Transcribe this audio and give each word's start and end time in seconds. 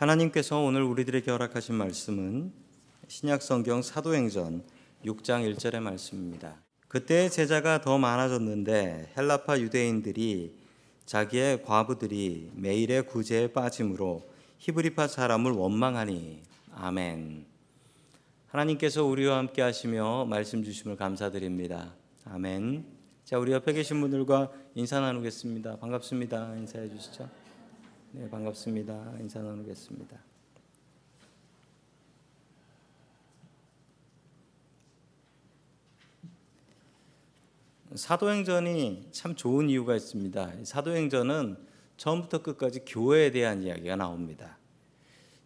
하나님께서 0.00 0.62
오늘 0.62 0.82
우리들에게 0.82 1.30
허락하신 1.30 1.74
말씀은 1.74 2.54
신약 3.06 3.42
성경 3.42 3.82
사도행전 3.82 4.64
6장 5.04 5.54
1절의 5.54 5.80
말씀입니다. 5.80 6.56
그때 6.88 7.28
제자가 7.28 7.82
더 7.82 7.98
많아졌는데 7.98 9.12
헬라파 9.14 9.60
유대인들이 9.60 10.56
자기의 11.04 11.62
과부들이 11.64 12.50
매일의 12.54 13.08
구제에 13.08 13.52
빠짐으로 13.52 14.26
히브리파 14.56 15.06
사람을 15.06 15.52
원망하니 15.52 16.44
아멘. 16.76 17.44
하나님께서 18.46 19.04
우리와 19.04 19.36
함께 19.36 19.60
하시며 19.60 20.24
말씀 20.24 20.64
주심을 20.64 20.96
감사드립니다. 20.96 21.92
아멘. 22.24 22.86
자, 23.26 23.38
우리 23.38 23.52
옆에 23.52 23.74
계신 23.74 24.00
분들과 24.00 24.50
인사 24.76 24.98
나누겠습니다. 24.98 25.76
반갑습니다. 25.76 26.56
인사해 26.56 26.88
주시죠. 26.88 27.39
네, 28.12 28.28
반갑습니다. 28.28 29.12
인사 29.20 29.38
나누겠습니다. 29.40 30.18
사도행전이 37.94 39.10
참 39.12 39.36
좋은 39.36 39.70
이유가 39.70 39.94
있습니다. 39.94 40.64
사도행전은 40.64 41.56
처음부터 41.98 42.42
끝까지 42.42 42.80
교회에 42.84 43.30
대한 43.30 43.62
이야기가 43.62 43.94
나옵니다. 43.94 44.58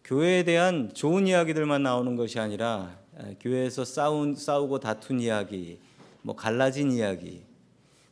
교회에 0.03 0.43
대한 0.43 0.91
좋은 0.91 1.27
이야기들만 1.27 1.83
나오는 1.83 2.15
것이 2.15 2.39
아니라 2.39 2.99
교회에서 3.41 3.85
싸운, 3.85 4.33
싸우고 4.33 4.79
다툰 4.79 5.19
이야기, 5.19 5.79
뭐 6.23 6.35
갈라진 6.35 6.91
이야기, 6.91 7.43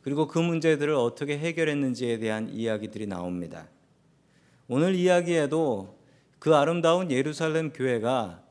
그리고 0.02 0.28
그 0.28 0.38
문제들을 0.38 0.94
어떻게 0.94 1.38
해결했는지에 1.38 2.20
대한 2.20 2.50
이야기들이 2.50 3.08
나옵니다. 3.08 3.66
오늘 4.66 4.94
이야기에도 4.94 5.98
그 6.38 6.54
아름다운 6.54 7.10
예루살렘 7.10 7.70
교회가 7.70 8.42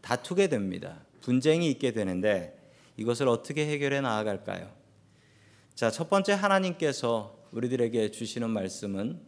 다투게 0.00 0.48
됩니다. 0.48 1.00
분쟁이 1.22 1.68
있게 1.70 1.90
되는데 1.90 2.56
이것을 2.96 3.26
어떻게 3.26 3.66
해결해 3.66 4.00
나아갈까요? 4.00 4.70
자, 5.74 5.90
첫 5.90 6.08
번째 6.08 6.34
하나님께서 6.34 7.36
우리들에게 7.50 8.12
주시는 8.12 8.48
말씀은 8.48 9.20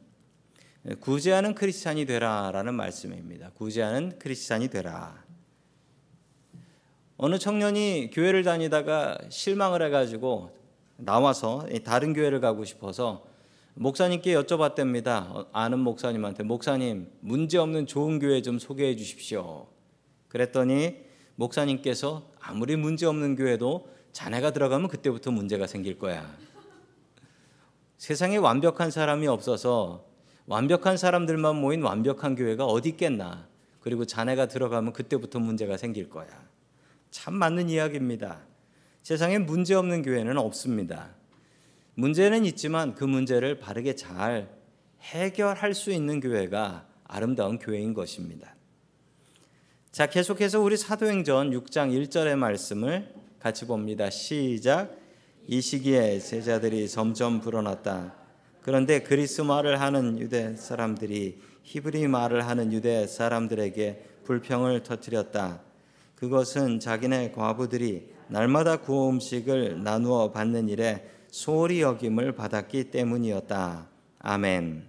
구제하는 1.00 1.56
크리스찬이 1.56 2.06
되라라는 2.06 2.72
말씀입니다. 2.72 3.50
구제하는 3.54 4.18
크리스찬이 4.20 4.68
되라. 4.68 5.24
어느 7.16 7.36
청년이 7.36 8.10
교회를 8.12 8.44
다니다가 8.44 9.18
실망을 9.28 9.82
해가지고 9.82 10.56
나와서 10.98 11.66
다른 11.84 12.12
교회를 12.12 12.40
가고 12.40 12.64
싶어서 12.64 13.26
목사님께 13.80 14.34
여쭤봤답니다. 14.34 15.46
아는 15.52 15.78
목사님한테 15.78 16.42
목사님 16.42 17.08
문제 17.20 17.58
없는 17.58 17.86
좋은 17.86 18.18
교회 18.18 18.42
좀 18.42 18.58
소개해 18.58 18.96
주십시오. 18.96 19.68
그랬더니 20.26 20.96
목사님께서 21.36 22.28
아무리 22.40 22.74
문제 22.74 23.06
없는 23.06 23.36
교회도 23.36 23.88
자네가 24.10 24.50
들어가면 24.50 24.88
그때부터 24.88 25.30
문제가 25.30 25.68
생길 25.68 25.96
거야. 25.96 26.28
세상에 27.98 28.36
완벽한 28.36 28.90
사람이 28.90 29.28
없어서 29.28 30.06
완벽한 30.46 30.96
사람들만 30.96 31.54
모인 31.54 31.82
완벽한 31.82 32.34
교회가 32.34 32.66
어디 32.66 32.88
있겠나. 32.88 33.46
그리고 33.78 34.04
자네가 34.04 34.48
들어가면 34.48 34.92
그때부터 34.92 35.38
문제가 35.38 35.76
생길 35.76 36.10
거야. 36.10 36.26
참 37.12 37.34
맞는 37.34 37.70
이야기입니다. 37.70 38.40
세상에 39.04 39.38
문제 39.38 39.74
없는 39.74 40.02
교회는 40.02 40.36
없습니다. 40.36 41.17
문제는 41.98 42.44
있지만 42.44 42.94
그 42.94 43.02
문제를 43.02 43.58
바르게 43.58 43.96
잘 43.96 44.48
해결할 45.00 45.74
수 45.74 45.90
있는 45.90 46.20
교회가 46.20 46.86
아름다운 47.02 47.58
교회인 47.58 47.92
것입니다. 47.92 48.54
자, 49.90 50.06
계속해서 50.06 50.60
우리 50.60 50.76
사도행전 50.76 51.50
6장 51.50 51.90
1절의 51.90 52.36
말씀을 52.36 53.12
같이 53.40 53.66
봅니다. 53.66 54.10
시작. 54.10 54.96
이 55.48 55.60
시기에 55.60 56.20
제자들이 56.20 56.88
점점 56.88 57.40
불어났다. 57.40 58.14
그런데 58.62 59.02
그리스 59.02 59.40
말을 59.40 59.80
하는 59.80 60.20
유대 60.20 60.54
사람들이 60.54 61.40
히브리 61.64 62.06
말을 62.06 62.46
하는 62.46 62.72
유대 62.72 63.08
사람들에게 63.08 64.04
불평을 64.22 64.84
터뜨렸다. 64.84 65.62
그것은 66.14 66.78
자기네 66.78 67.32
과부들이 67.32 68.08
날마다 68.28 68.76
구워 68.76 69.10
음식을 69.10 69.82
나누어 69.82 70.30
받는 70.30 70.68
일에 70.68 71.17
소홀히 71.30 71.80
여김을 71.82 72.32
받았기 72.32 72.90
때문이었다. 72.90 73.88
아멘. 74.20 74.86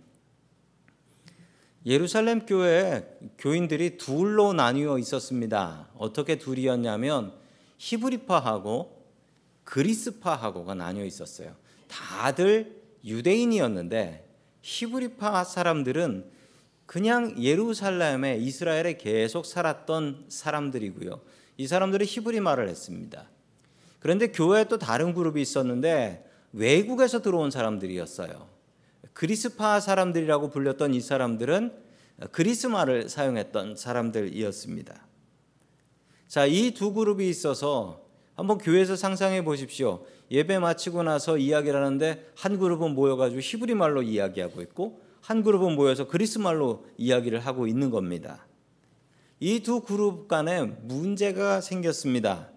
예루살렘 1.86 2.46
교회 2.46 3.18
교인들이 3.38 3.98
둘로 3.98 4.54
나뉘어 4.54 5.00
있었습니다. 5.00 5.90
어떻게 5.98 6.38
둘이었냐면 6.38 7.34
히브리파하고 7.78 9.06
그리스파하고가 9.64 10.76
나뉘어 10.76 11.06
있었어요. 11.06 11.56
다들 11.88 12.82
유대인이었는데 13.06 14.28
히브리파 14.62 15.44
사람들은 15.44 16.30
그냥 16.86 17.36
예루살렘에 17.42 18.38
이스라엘에 18.38 18.98
계속 18.98 19.46
살았던 19.46 20.26
사람들이고요. 20.28 21.22
이 21.58 21.68
사람들은 21.68 22.06
히브리 22.06 22.40
말을 22.40 22.68
했습니다. 22.68 23.30
그런데 24.00 24.28
교회에 24.28 24.66
또 24.66 24.78
다른 24.78 25.14
그룹이 25.14 25.42
있었는데 25.42 26.29
외국에서 26.54 27.22
들어온 27.22 27.52
사람들이었어요. 27.52 28.48
그리스파 29.14 29.80
사람들이라고 29.80 30.50
불렸던 30.50 30.94
이 30.94 31.02
사람들은 31.02 31.74
그리스 32.32 32.68
말을 32.68 33.10
사용했던 33.10 33.76
사람들이었습니다. 33.76 35.08
자, 36.28 36.46
이 36.46 36.72
두 36.72 36.94
그룹이 36.94 37.28
있어서 37.30 38.02
한번 38.36 38.58
교회에서 38.58 38.96
상상해 38.96 39.44
보십시오. 39.44 40.06
예배 40.32 40.60
마치고 40.60 41.04
나서 41.04 41.38
이야기를 41.38 41.78
하는데 41.84 42.26
한 42.36 42.58
그룹은 42.60 42.94
모여가지고 42.94 43.42
히브리 43.42 43.74
말로 43.76 44.02
이야기하고 44.04 44.62
있고 44.62 45.02
한 45.22 45.44
그룹은 45.44 45.76
모여서 45.76 46.08
그리스 46.08 46.38
말로 46.38 46.86
이야기를 46.98 47.40
하고 47.40 47.68
있는 47.68 47.90
겁니다. 47.90 48.46
이 49.40 49.62
두 49.62 49.82
그룹 49.82 50.28
간에 50.28 50.64
문제가 50.64 51.62
생겼습니다. 51.62 52.50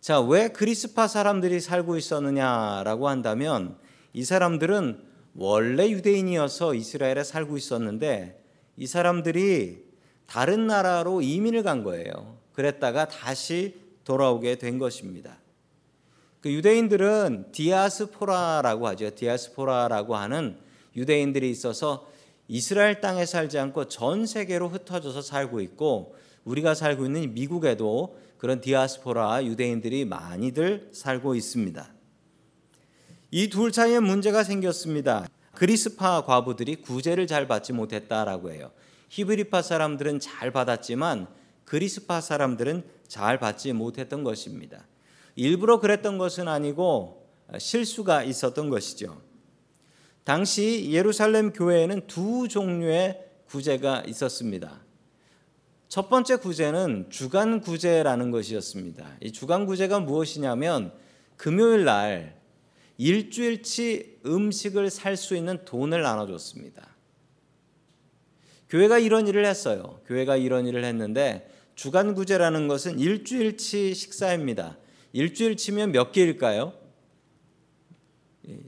자, 0.00 0.18
왜 0.18 0.48
그리스파 0.48 1.06
사람들이 1.06 1.60
살고 1.60 1.98
있었느냐라고 1.98 3.08
한다면 3.08 3.76
이 4.14 4.24
사람들은 4.24 5.04
원래 5.34 5.90
유대인이어서 5.90 6.74
이스라엘에 6.74 7.22
살고 7.22 7.58
있었는데 7.58 8.42
이 8.78 8.86
사람들이 8.86 9.84
다른 10.26 10.66
나라로 10.66 11.20
이민을 11.20 11.62
간 11.62 11.84
거예요. 11.84 12.38
그랬다가 12.54 13.08
다시 13.08 13.78
돌아오게 14.04 14.56
된 14.56 14.78
것입니다. 14.78 15.36
그 16.40 16.50
유대인들은 16.50 17.52
디아스포라라고 17.52 18.88
하죠. 18.88 19.14
디아스포라라고 19.14 20.16
하는 20.16 20.56
유대인들이 20.96 21.50
있어서 21.50 22.10
이스라엘 22.48 23.02
땅에 23.02 23.26
살지 23.26 23.58
않고 23.58 23.88
전 23.88 24.24
세계로 24.24 24.70
흩어져서 24.70 25.20
살고 25.20 25.60
있고 25.60 26.16
우리가 26.44 26.74
살고 26.74 27.04
있는 27.04 27.34
미국에도 27.34 28.18
그런 28.40 28.62
디아스포라 28.62 29.44
유대인들이 29.44 30.06
많이들 30.06 30.88
살고 30.94 31.34
있습니다. 31.34 31.92
이 33.32 33.50
둘 33.50 33.70
사이에 33.70 34.00
문제가 34.00 34.44
생겼습니다. 34.44 35.28
그리스파 35.54 36.24
과부들이 36.24 36.76
구제를 36.76 37.26
잘 37.26 37.46
받지 37.46 37.74
못했다라고 37.74 38.50
해요. 38.50 38.70
히브리파 39.10 39.60
사람들은 39.60 40.20
잘 40.20 40.52
받았지만 40.52 41.28
그리스파 41.66 42.22
사람들은 42.22 42.84
잘 43.08 43.38
받지 43.38 43.74
못했던 43.74 44.24
것입니다. 44.24 44.86
일부러 45.36 45.78
그랬던 45.78 46.16
것은 46.16 46.48
아니고 46.48 47.28
실수가 47.58 48.22
있었던 48.24 48.70
것이죠. 48.70 49.20
당시 50.24 50.88
예루살렘 50.90 51.52
교회에는 51.52 52.06
두 52.06 52.48
종류의 52.48 53.22
구제가 53.48 54.04
있었습니다. 54.06 54.80
첫 55.90 56.08
번째 56.08 56.36
구제는 56.36 57.10
주간 57.10 57.60
구제라는 57.60 58.30
것이었습니다. 58.30 59.16
이 59.22 59.32
주간 59.32 59.66
구제가 59.66 59.98
무엇이냐면 59.98 60.92
금요일 61.36 61.84
날 61.84 62.40
일주일치 62.96 64.20
음식을 64.24 64.88
살 64.88 65.16
수 65.16 65.34
있는 65.34 65.64
돈을 65.64 66.00
나눠줬습니다. 66.00 66.94
교회가 68.68 69.00
이런 69.00 69.26
일을 69.26 69.44
했어요. 69.44 70.00
교회가 70.06 70.36
이런 70.36 70.68
일을 70.68 70.84
했는데 70.84 71.50
주간 71.74 72.14
구제라는 72.14 72.68
것은 72.68 73.00
일주일치 73.00 73.92
식사입니다. 73.92 74.78
일주일치면 75.12 75.90
몇 75.90 76.12
끼일까요? 76.12 76.72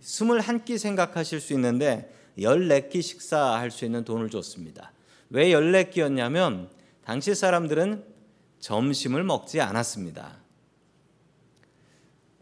21끼 0.00 0.76
생각하실 0.76 1.38
수 1.40 1.52
있는데 1.52 2.12
14끼 2.36 3.00
식사할 3.00 3.70
수 3.70 3.84
있는 3.84 4.04
돈을 4.04 4.28
줬습니다. 4.28 4.92
왜 5.30 5.50
14끼였냐면 5.50 6.81
당시 7.04 7.34
사람들은 7.34 8.04
점심을 8.60 9.25
먹지 9.25 9.60
않았습니다. 9.60 10.37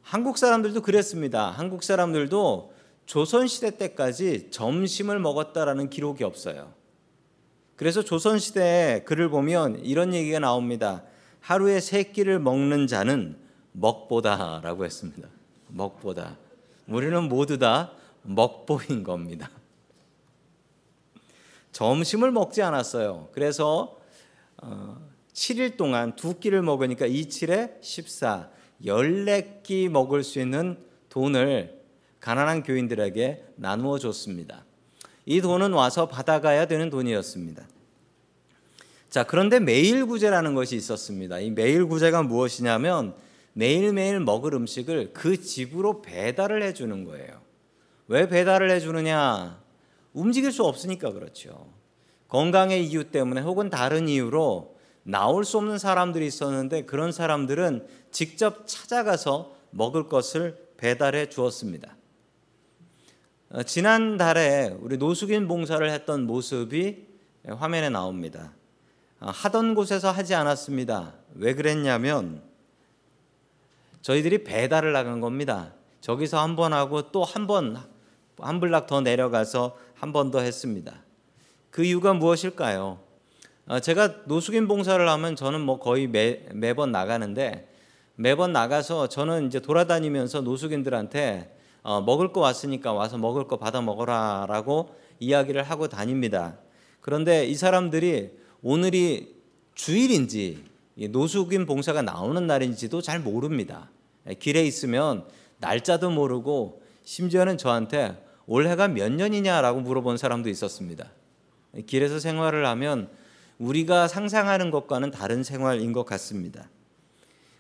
한국 0.02 0.38
사람들도 0.38 0.82
그랬습니다. 0.82 1.50
한국 1.50 1.82
사람들도 1.82 2.74
조선시대 3.06 3.78
때까지 3.78 4.50
점심을 4.50 5.18
먹었다라는 5.18 5.88
기록이 5.88 6.24
없어요. 6.24 6.74
그래서 7.76 8.02
조선시대에 8.02 9.04
글을 9.04 9.30
보면 9.30 9.84
이런 9.84 10.12
얘기가 10.12 10.38
나옵니다. 10.38 11.04
하루에 11.40 11.80
세 11.80 12.02
끼를 12.02 12.38
먹는 12.38 12.86
자는 12.86 13.38
먹보다라고 13.72 14.84
했습니다. 14.84 15.28
먹보다. 15.68 16.36
우리는 16.86 17.22
모두 17.28 17.56
다 17.58 17.92
먹보인 18.22 19.02
겁니다. 19.02 19.50
점심을 21.72 22.32
먹지 22.32 22.62
않았어요. 22.62 23.28
그래서 23.32 23.80
어, 23.82 23.99
7일 25.32 25.76
동안 25.76 26.16
두 26.16 26.38
끼를 26.38 26.62
먹으니까 26.62 27.06
2, 27.06 27.28
7에 27.28 27.82
14, 27.82 28.50
14끼 28.84 29.88
먹을 29.88 30.22
수 30.22 30.40
있는 30.40 30.78
돈을 31.08 31.80
가난한 32.20 32.62
교인들에게 32.62 33.44
나누어 33.56 33.98
줬습니다. 33.98 34.64
이 35.26 35.40
돈은 35.40 35.72
와서 35.72 36.08
받아가야 36.08 36.66
되는 36.66 36.90
돈이었습니다. 36.90 37.66
자, 39.08 39.24
그런데 39.24 39.58
매일 39.58 40.06
구제라는 40.06 40.54
것이 40.54 40.76
있었습니다. 40.76 41.40
이 41.40 41.50
매일 41.50 41.86
구제가 41.86 42.22
무엇이냐면 42.22 43.14
매일매일 43.52 44.20
먹을 44.20 44.54
음식을 44.54 45.12
그 45.12 45.40
집으로 45.40 46.02
배달을 46.02 46.62
해 46.62 46.72
주는 46.72 47.04
거예요. 47.04 47.40
왜 48.06 48.28
배달을 48.28 48.70
해 48.70 48.80
주느냐? 48.80 49.60
움직일 50.12 50.52
수 50.52 50.64
없으니까 50.64 51.12
그렇죠. 51.12 51.72
건강의 52.30 52.86
이유 52.86 53.10
때문에 53.10 53.42
혹은 53.42 53.68
다른 53.70 54.08
이유로 54.08 54.76
나올 55.02 55.44
수 55.44 55.58
없는 55.58 55.78
사람들이 55.78 56.26
있었는데 56.26 56.84
그런 56.86 57.12
사람들은 57.12 57.86
직접 58.10 58.66
찾아가서 58.66 59.54
먹을 59.70 60.08
것을 60.08 60.56
배달해 60.76 61.28
주었습니다. 61.28 61.96
어, 63.50 63.62
지난달에 63.64 64.76
우리 64.80 64.96
노숙인 64.96 65.48
봉사를 65.48 65.88
했던 65.90 66.26
모습이 66.26 67.06
화면에 67.48 67.88
나옵니다. 67.90 68.52
어, 69.18 69.30
하던 69.30 69.74
곳에서 69.74 70.10
하지 70.10 70.34
않았습니다. 70.34 71.14
왜 71.34 71.54
그랬냐면 71.54 72.42
저희들이 74.02 74.44
배달을 74.44 74.92
나간 74.92 75.20
겁니다. 75.20 75.74
저기서 76.00 76.40
한 76.40 76.56
번 76.56 76.72
하고 76.72 77.10
또 77.10 77.24
한 77.24 77.46
번 77.46 77.76
한 78.38 78.58
블락 78.60 78.86
더 78.86 79.00
내려가서 79.02 79.76
한 79.94 80.12
번 80.12 80.30
더 80.30 80.40
했습니다. 80.40 80.94
그 81.70 81.84
이유가 81.84 82.12
무엇일까요? 82.14 82.98
어, 83.66 83.78
제가 83.80 84.24
노숙인 84.24 84.66
봉사를 84.66 85.08
하면 85.08 85.36
저는 85.36 85.60
뭐 85.60 85.78
거의 85.78 86.08
매, 86.08 86.44
매번 86.52 86.90
나가는데 86.90 87.68
매번 88.16 88.52
나가서 88.52 89.08
저는 89.08 89.46
이제 89.46 89.60
돌아다니면서 89.60 90.40
노숙인들한테 90.40 91.56
어, 91.82 92.00
먹을 92.00 92.32
거 92.32 92.40
왔으니까 92.40 92.92
와서 92.92 93.16
먹을 93.16 93.46
거 93.46 93.56
받아 93.56 93.80
먹어라라고 93.80 94.94
이야기를 95.20 95.62
하고 95.62 95.88
다닙니다. 95.88 96.58
그런데 97.00 97.46
이 97.46 97.54
사람들이 97.54 98.32
오늘이 98.62 99.36
주일인지 99.74 100.64
노숙인 101.10 101.64
봉사가 101.64 102.02
나오는 102.02 102.46
날인지도 102.46 103.00
잘 103.00 103.20
모릅니다. 103.20 103.88
길에 104.38 104.64
있으면 104.64 105.24
날짜도 105.58 106.10
모르고 106.10 106.82
심지어는 107.04 107.56
저한테 107.56 108.22
올해가 108.46 108.88
몇 108.88 109.10
년이냐라고 109.10 109.80
물어본 109.80 110.18
사람도 110.18 110.48
있었습니다. 110.50 111.10
길에서 111.86 112.18
생활을 112.18 112.66
하면 112.66 113.08
우리가 113.58 114.08
상상하는 114.08 114.70
것과는 114.70 115.10
다른 115.10 115.42
생활인 115.42 115.92
것 115.92 116.04
같습니다. 116.04 116.68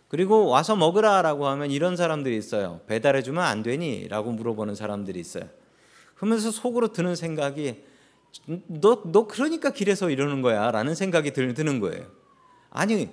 그리고 0.08 0.46
와서 0.46 0.74
먹으라라고 0.74 1.46
하면 1.46 1.70
이런 1.70 1.96
사람들이 1.96 2.36
있어요. 2.36 2.80
배달해 2.86 3.22
주면 3.22 3.44
안 3.44 3.62
되니라고 3.62 4.32
물어보는 4.32 4.74
사람들이 4.74 5.20
있어요. 5.20 5.44
그러면서 6.16 6.50
속으로 6.50 6.88
드는 6.88 7.14
생각이 7.14 7.84
너, 8.66 9.02
너 9.06 9.26
그러니까 9.26 9.70
길에서 9.70 10.10
이러는 10.10 10.42
거야 10.42 10.70
라는 10.70 10.94
생각이 10.94 11.32
드는 11.32 11.80
거예요. 11.80 12.06
아니, 12.70 13.08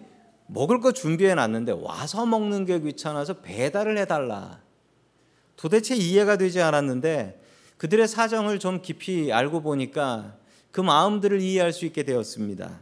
먹을 0.47 0.79
거 0.79 0.91
준비해 0.91 1.35
놨는데 1.35 1.73
와서 1.73 2.25
먹는 2.25 2.65
게 2.65 2.79
귀찮아서 2.79 3.41
배달을 3.41 3.97
해달라. 3.97 4.61
도대체 5.55 5.95
이해가 5.95 6.37
되지 6.37 6.61
않았는데 6.61 7.41
그들의 7.77 8.07
사정을 8.07 8.59
좀 8.59 8.81
깊이 8.81 9.31
알고 9.31 9.61
보니까 9.61 10.35
그 10.77 10.81
마음들을 10.81 11.41
이해할 11.41 11.73
수 11.73 11.87
있게 11.87 12.03
되었습니다. 12.03 12.81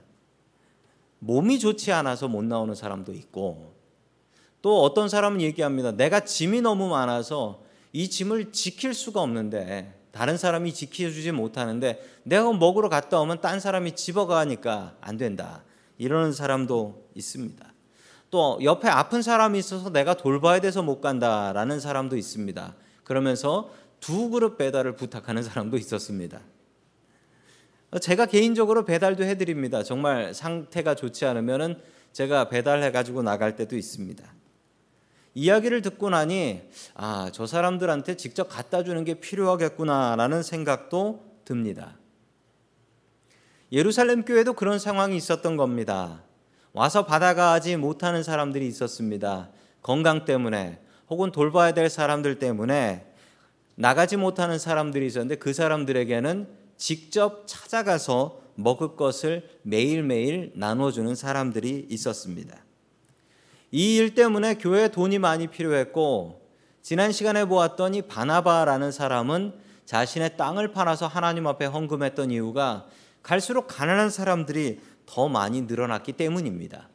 몸이 1.20 1.60
좋지 1.60 1.94
않아서 1.94 2.28
못 2.28 2.44
나오는 2.44 2.76
사람도 2.76 3.14
있고 3.14 3.74
또 4.62 4.82
어떤 4.84 5.08
사람은 5.08 5.40
얘기합니다. 5.40 5.94
내가 5.94 6.20
짐이 6.20 6.60
너무 6.60 6.90
많아서 6.90 7.64
이 7.94 8.10
짐을 8.10 8.52
지킬 8.52 8.94
수가 8.94 9.22
없는데 9.22 9.98
다른 10.12 10.36
사람이 10.36 10.74
지켜주지 10.74 11.32
못하는데 11.32 12.02
내가 12.24 12.52
먹으러 12.52 12.90
갔다 12.90 13.22
오면 13.22 13.40
딴 13.40 13.62
사람이 13.62 13.94
집어가니까 13.96 14.98
안 15.00 15.16
된다. 15.16 15.64
이러는 15.98 16.34
사람도 16.34 17.12
있습니다. 17.16 17.66
또 18.30 18.60
옆에 18.62 18.90
아픈 18.90 19.22
사람이 19.22 19.58
있어서 19.58 19.90
내가 19.90 20.16
돌봐야 20.16 20.60
돼서 20.60 20.84
못 20.84 21.00
간다라는 21.00 21.80
사람도 21.80 22.18
있습니다. 22.18 22.76
그러면서 23.06 23.70
두 24.02 24.30
그릇 24.32 24.58
배달을 24.58 24.98
부탁하는 24.98 25.44
사람도 25.44 25.78
있었습니다. 25.78 26.42
제가 28.00 28.26
개인적으로 28.26 28.86
배달도 28.86 29.24
해드립니다. 29.24 29.84
정말 29.84 30.34
상태가 30.34 30.96
좋지 30.96 31.26
않으면은 31.26 31.80
제가 32.12 32.50
배달해 32.50 32.92
가지고 32.92 33.24
나갈 33.24 33.56
때도 33.56 33.76
있습니다. 33.76 34.24
이야기를 35.34 35.82
듣고 35.82 36.10
나니 36.10 36.62
아, 36.94 37.30
저 37.34 37.46
사람들한테 37.46 38.16
직접 38.16 38.46
갖다 38.46 38.84
주는 38.84 39.04
게 39.04 39.16
필요하겠구나라는 39.16 40.44
생각도 40.44 41.26
듭니다. 41.44 41.98
예루살렘 43.72 44.24
교회도 44.24 44.54
그런 44.54 44.80
상황이 44.80 45.18
있었던 45.18 45.58
겁니다. 45.58 46.24
와서 46.72 47.06
받아가지 47.06 47.76
못하는 47.76 48.24
사람들이 48.24 48.66
있었습니다. 48.68 49.50
건강 49.82 50.26
때문에 50.26 50.80
혹은 51.10 51.32
돌봐야 51.32 51.74
될 51.74 51.90
사람들 51.90 52.40
때문에 52.40 53.06
나가지 53.76 54.16
못하는 54.16 54.58
사람들이 54.58 55.06
있었는데 55.06 55.36
그 55.36 55.54
사람들에게는 55.54 56.48
직접 56.78 57.44
찾아가서 57.48 58.42
먹을 58.56 58.96
것을 58.96 59.50
매일매일 59.64 60.52
나눠주는 60.56 61.14
사람들이 61.16 61.88
있었습니다. 61.90 62.64
이 63.72 63.98
일 63.98 64.16
때문에 64.16 64.56
교회에 64.56 64.88
돈이 64.90 65.20
많이 65.20 65.48
필요했고 65.48 66.42
지난 66.82 67.12
시간에 67.12 67.46
보았더니 67.46 68.04
바나바라는 68.04 68.92
사람은 68.92 69.54
자신의 69.86 70.38
땅을 70.38 70.72
팔아서 70.72 71.08
하나님 71.08 71.48
앞에 71.48 71.66
헌금했던 71.66 72.32
이유가 72.32 72.88
갈수록 73.22 73.68
가난한 73.68 74.10
사람들이 74.10 74.80
더 75.06 75.28
많이 75.28 75.62
늘어났기 75.64 76.14
때문입니다. 76.14 76.90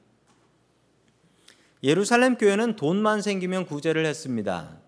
예루살렘 1.82 2.36
교회는 2.36 2.76
돈만 2.76 3.22
생기면 3.22 3.66
구제를 3.66 4.06
했습니다. 4.06 4.78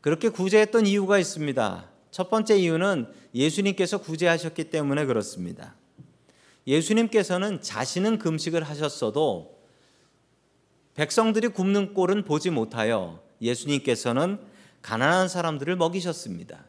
그렇게 0.00 0.28
구제했던 0.28 0.86
이유가 0.86 1.18
있습니다. 1.18 1.90
첫 2.10 2.30
번째 2.30 2.56
이유는 2.56 3.08
예수님께서 3.36 3.98
구제하셨기 3.98 4.64
때문에 4.64 5.04
그렇습니다. 5.04 5.74
예수님께서는 6.66 7.60
자신은 7.60 8.18
금식을 8.18 8.64
하셨어도 8.64 9.56
백성들이 10.94 11.48
굶는 11.48 11.92
꼴은 11.92 12.24
보지 12.24 12.50
못하여 12.50 13.22
예수님께서는 13.42 14.38
가난한 14.80 15.28
사람들을 15.28 15.76
먹이셨습니다. 15.76 16.64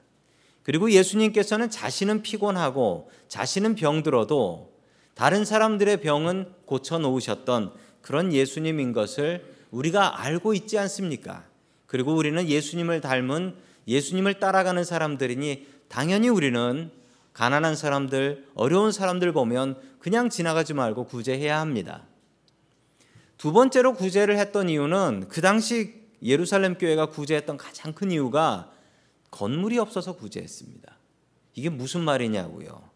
그리고 0.61 0.91
예수님께서는 0.91 1.69
자신은 1.69 2.21
피곤하고 2.21 3.09
자신은 3.29 3.75
병들어도 3.75 4.73
다른 5.13 5.45
사람들의 5.45 6.01
병은 6.01 6.51
고쳐 6.65 6.99
놓으셨던 6.99 7.73
그런 8.01 8.33
예수님인 8.33 8.91
것을 8.91 9.55
우리가 9.71 10.21
알고 10.21 10.53
있지 10.53 10.77
않습니까? 10.77 11.45
그리고 11.85 12.13
우리는 12.13 12.47
예수님을 12.47 12.99
닮은 12.99 13.55
예수님을 13.87 14.39
따라가는 14.39 14.83
사람들이니 14.83 15.76
당연히 15.87 16.29
우리는 16.29 16.91
가난한 17.33 17.75
사람들, 17.75 18.47
어려운 18.55 18.91
사람들 18.91 19.31
보면 19.31 19.79
그냥 19.99 20.29
지나가지 20.29 20.73
말고 20.73 21.05
구제해야 21.05 21.59
합니다. 21.59 22.03
두 23.37 23.51
번째로 23.51 23.93
구제를 23.93 24.37
했던 24.39 24.69
이유는 24.69 25.27
그 25.29 25.41
당시 25.41 26.01
예루살렘 26.23 26.75
교회가 26.75 27.07
구제했던 27.07 27.57
가장 27.57 27.93
큰 27.93 28.11
이유가 28.11 28.71
건물이 29.29 29.77
없어서 29.77 30.13
구제했습니다. 30.13 30.97
이게 31.53 31.69
무슨 31.69 32.01
말이냐고요. 32.01 32.89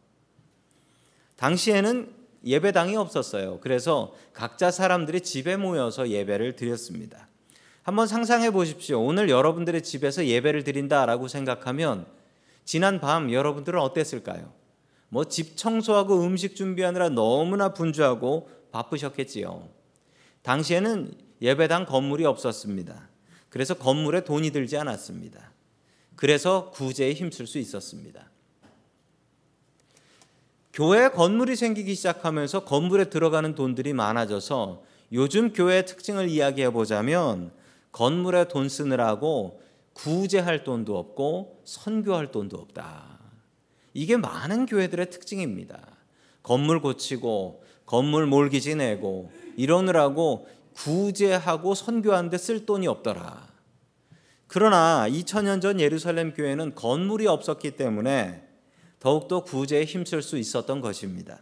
당시에는 1.36 2.12
예배당이 2.44 2.96
없었어요. 2.96 3.60
그래서 3.62 4.16
각자 4.34 4.72
사람들이 4.72 5.22
집에 5.22 5.58
모여서 5.58 6.10
예배를 6.10 6.56
드렸습니다. 6.56 7.28
한번 7.84 8.08
상상해 8.08 8.52
보십시오. 8.52 9.00
오늘 9.02 9.30
여러분들의 9.30 9.84
집에서 9.84 10.26
예배를 10.26 10.64
드린다라고 10.64 11.28
생각하면 11.28 12.06
지난 12.66 13.00
밤 13.00 13.32
여러분들은 13.32 13.80
어땠을까요? 13.80 14.54
뭐 15.10 15.26
집 15.26 15.58
청소하고 15.58 16.24
음식 16.24 16.56
준비하느라 16.56 17.10
너무나 17.10 17.74
분주하고 17.74 18.50
바쁘셨겠지요. 18.72 19.68
당시에는 20.42 21.14
예배당 21.42 21.86
건물이 21.86 22.26
없었습니다. 22.26 23.10
그래서 23.50 23.74
건물에 23.74 24.24
돈이 24.24 24.52
들지 24.52 24.78
않았습니다. 24.78 25.52
그래서 26.16 26.70
구제에 26.72 27.14
힘쓸 27.14 27.48
수 27.48 27.58
있었습니다. 27.58 28.30
교회 30.74 31.10
건물이 31.10 31.58
생기기 31.58 31.96
시작하면서 31.96 32.64
건물에 32.64 33.10
들어가는 33.10 33.56
돈들이 33.56 33.92
많아져서 33.92 34.84
요즘 35.12 35.52
교회의 35.52 35.86
특징을 35.86 36.30
이야기해 36.30 36.72
보자면 36.72 37.52
건물에 37.92 38.48
돈 38.48 38.70
쓰느라고 38.70 39.62
구제할 39.94 40.64
돈도 40.64 40.98
없고 40.98 41.62
선교할 41.66 42.32
돈도 42.32 42.58
없다. 42.58 43.20
이게 43.94 44.18
많은 44.18 44.66
교회들의 44.66 45.10
특징입니다. 45.10 45.80
건물 46.44 46.82
고치고 46.82 47.64
건물 47.86 48.26
몰기지 48.26 48.76
내고 48.76 49.32
이러느라고 49.58 50.48
구제하고 50.74 51.76
선교하는데 51.76 52.38
쓸 52.38 52.66
돈이 52.66 52.88
없더라. 52.88 53.52
그러나 54.48 55.06
2000년 55.10 55.62
전 55.62 55.80
예루살렘 55.80 56.34
교회는 56.34 56.76
건물이 56.76 57.28
없었기 57.28 57.72
때문에 57.72 58.48
더욱더 59.00 59.44
구제에 59.44 59.84
힘쓸 59.86 60.22
수 60.22 60.38
있었던 60.38 60.82
것입니다. 60.82 61.42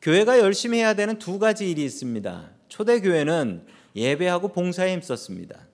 교회가 0.00 0.38
열심히 0.38 0.78
해야 0.78 0.94
되는 0.94 1.18
두 1.18 1.38
가지 1.38 1.70
일이 1.70 1.84
있습니다. 1.84 2.50
초대교회는 2.68 3.66
예배하고 3.96 4.48
봉사에 4.48 4.92
힘썼습니다. 4.92 5.66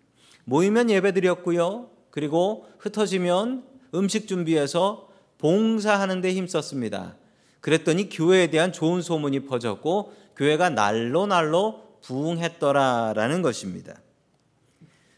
모이면 0.45 0.91
예배 0.91 1.13
드렸고요. 1.13 1.91
그리고 2.11 2.67
흩어지면 2.79 3.65
음식 3.95 4.27
준비해서 4.27 5.09
봉사하는 5.39 6.21
데 6.21 6.33
힘썼습니다. 6.35 7.17
그랬더니 7.61 8.09
교회에 8.09 8.49
대한 8.49 8.73
좋은 8.73 9.03
소문이 9.03 9.41
퍼졌고 9.47 10.15
교회가 10.37 10.71
날로 10.71 11.27
날로 11.27 11.99
부흥했더라라는 12.03 13.43
것입니다. 13.43 14.01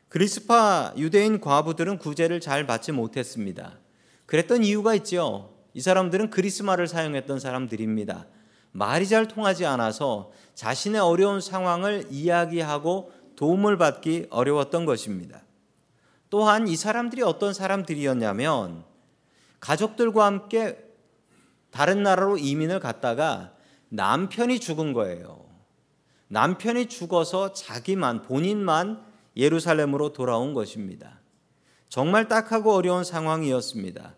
그리스파 0.08 0.92
유대인 0.96 1.40
과부들은 1.40 1.98
구제를 1.98 2.40
잘 2.40 2.66
받지 2.66 2.92
못했습니다. 2.92 3.78
그랬던 4.26 4.64
이유가 4.64 4.94
있지요. 4.96 5.50
이 5.74 5.80
사람들은 5.80 6.30
그리스말을 6.30 6.86
사용했던 6.86 7.40
사람들입니다. 7.40 8.26
말이 8.72 9.06
잘 9.06 9.28
통하지 9.28 9.64
않아서 9.66 10.32
자신의 10.54 11.00
어려운 11.00 11.40
상황을 11.40 12.06
이야기하고 12.10 13.12
도움을 13.36 13.78
받기 13.78 14.26
어려웠던 14.30 14.84
것입니다. 14.84 15.42
또한 16.30 16.66
이 16.68 16.76
사람들이 16.76 17.22
어떤 17.22 17.52
사람들이었냐면 17.52 18.84
가족들과 19.60 20.26
함께 20.26 20.78
다른 21.70 22.02
나라로 22.02 22.38
이민을 22.38 22.80
갔다가 22.80 23.52
남편이 23.88 24.60
죽은 24.60 24.92
거예요. 24.92 25.44
남편이 26.28 26.86
죽어서 26.86 27.52
자기만 27.52 28.22
본인만 28.22 29.04
예루살렘으로 29.36 30.12
돌아온 30.12 30.54
것입니다. 30.54 31.20
정말 31.88 32.28
딱하고 32.28 32.72
어려운 32.72 33.04
상황이었습니다. 33.04 34.14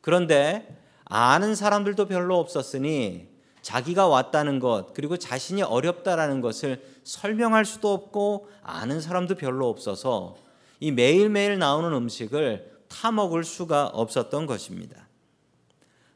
그런데 0.00 0.78
아는 1.04 1.54
사람들도 1.54 2.06
별로 2.06 2.38
없었으니 2.38 3.28
자기가 3.60 4.08
왔다는 4.08 4.60
것 4.60 4.94
그리고 4.94 5.18
자신이 5.18 5.62
어렵다라는 5.62 6.40
것을 6.40 6.82
설명할 7.08 7.64
수도 7.64 7.90
없고 7.90 8.50
아는 8.62 9.00
사람도 9.00 9.36
별로 9.36 9.70
없어서 9.70 10.36
이 10.78 10.92
매일매일 10.92 11.58
나오는 11.58 11.90
음식을 11.90 12.82
타먹을 12.88 13.44
수가 13.44 13.86
없었던 13.86 14.44
것입니다. 14.44 15.08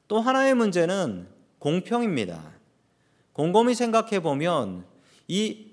또 0.07 0.21
하나의 0.21 0.53
문제는 0.55 1.29
공평입니다. 1.59 2.43
곰곰이 3.33 3.75
생각해 3.75 4.21
보면 4.21 4.85
이 5.29 5.73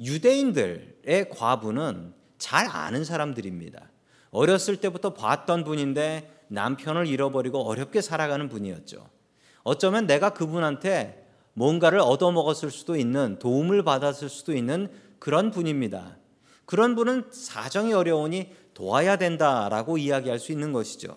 유대인들의 0.00 1.30
과부는 1.30 2.12
잘 2.38 2.66
아는 2.66 3.04
사람들입니다. 3.04 3.88
어렸을 4.32 4.78
때부터 4.78 5.14
봤던 5.14 5.62
분인데 5.62 6.44
남편을 6.48 7.06
잃어버리고 7.06 7.60
어렵게 7.60 8.00
살아가는 8.00 8.48
분이었죠. 8.48 9.08
어쩌면 9.62 10.08
내가 10.08 10.30
그분한테 10.30 11.27
뭔가를 11.58 11.98
얻어먹었을 11.98 12.70
수도 12.70 12.94
있는 12.94 13.36
도움을 13.40 13.82
받았을 13.82 14.28
수도 14.28 14.54
있는 14.54 14.88
그런 15.18 15.50
분입니다. 15.50 16.16
그런 16.64 16.94
분은 16.94 17.30
사정이 17.32 17.92
어려우니 17.92 18.52
도와야 18.74 19.16
된다라고 19.16 19.98
이야기할 19.98 20.38
수 20.38 20.52
있는 20.52 20.72
것이죠. 20.72 21.16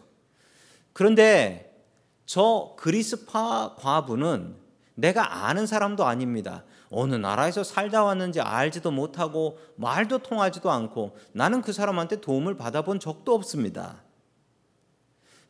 그런데 0.93 1.86
저 2.25 2.74
그리스파 2.77 3.75
과부는 3.77 4.55
내가 4.95 5.45
아는 5.45 5.67
사람도 5.67 6.05
아닙니다. 6.05 6.63
어느 6.89 7.13
나라에서 7.13 7.63
살다 7.63 8.03
왔는지 8.03 8.41
알지도 8.41 8.89
못하고 8.89 9.60
말도 9.75 10.19
통하지도 10.19 10.71
않고 10.71 11.15
나는 11.33 11.62
그 11.62 11.71
사람한테 11.71 12.19
도움을 12.19 12.57
받아본 12.57 13.00
적도 13.00 13.36
없습니다. 13.36 14.01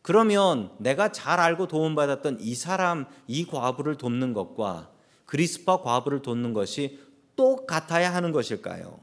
그러면 0.01 0.71
내가 0.79 1.11
잘 1.11 1.39
알고 1.39 1.67
도움받았던 1.67 2.39
이 2.41 2.55
사람, 2.55 3.05
이 3.27 3.45
과부를 3.45 3.97
돕는 3.97 4.33
것과 4.33 4.89
그리스파 5.25 5.81
과부를 5.81 6.21
돕는 6.21 6.53
것이 6.53 6.99
똑같아야 7.35 8.13
하는 8.13 8.31
것일까요? 8.31 8.99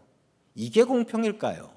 이게 0.54 0.82
공평일까요? 0.82 1.70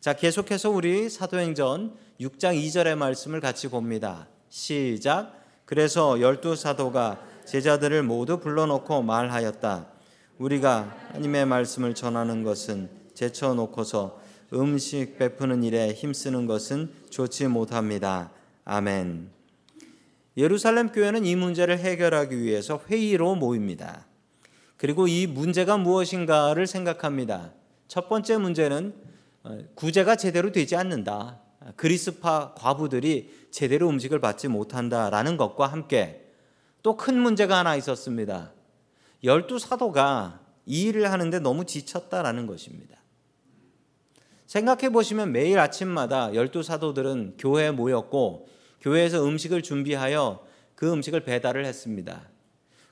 자, 0.00 0.12
계속해서 0.12 0.70
우리 0.70 1.08
사도행전 1.08 1.96
6장 2.20 2.60
2절의 2.60 2.96
말씀을 2.96 3.40
같이 3.40 3.68
봅니다. 3.68 4.28
시작. 4.48 5.32
그래서 5.64 6.20
열두 6.20 6.56
사도가 6.56 7.20
제자들을 7.44 8.02
모두 8.02 8.38
불러놓고 8.38 9.02
말하였다. 9.02 9.86
우리가 10.38 10.94
하나님의 11.08 11.46
말씀을 11.46 11.94
전하는 11.94 12.42
것은 12.42 12.90
제쳐놓고서 13.14 14.20
음식 14.52 15.18
베푸는 15.18 15.62
일에 15.62 15.92
힘쓰는 15.92 16.46
것은 16.46 16.92
좋지 17.10 17.48
못합니다. 17.48 18.30
아멘. 18.64 19.30
예루살렘 20.36 20.92
교회는 20.92 21.24
이 21.24 21.34
문제를 21.34 21.78
해결하기 21.78 22.40
위해서 22.42 22.80
회의로 22.88 23.34
모입니다. 23.34 24.06
그리고 24.76 25.08
이 25.08 25.26
문제가 25.26 25.78
무엇인가를 25.78 26.66
생각합니다. 26.66 27.52
첫 27.88 28.08
번째 28.08 28.36
문제는 28.36 28.94
어, 29.44 29.58
구제가 29.74 30.16
제대로 30.16 30.52
되지 30.52 30.76
않는다. 30.76 31.40
그리스파 31.76 32.54
과부들이 32.54 33.48
제대로 33.50 33.88
음식을 33.88 34.20
받지 34.20 34.48
못한다라는 34.48 35.36
것과 35.36 35.66
함께 35.66 36.22
또 36.82 36.96
큰 36.96 37.18
문제가 37.18 37.58
하나 37.58 37.74
있었습니다. 37.74 38.52
열두 39.24 39.58
사도가 39.58 40.40
이 40.66 40.82
일을 40.82 41.10
하는데 41.10 41.38
너무 41.40 41.64
지쳤다라는 41.64 42.46
것입니다. 42.46 42.96
생각해 44.46 44.90
보시면 44.90 45.32
매일 45.32 45.58
아침마다 45.58 46.32
열두 46.34 46.62
사도들은 46.62 47.34
교회에 47.38 47.72
모였고 47.72 48.48
교회에서 48.80 49.26
음식을 49.26 49.62
준비하여 49.62 50.44
그 50.74 50.90
음식을 50.92 51.20
배달을 51.20 51.64
했습니다. 51.64 52.28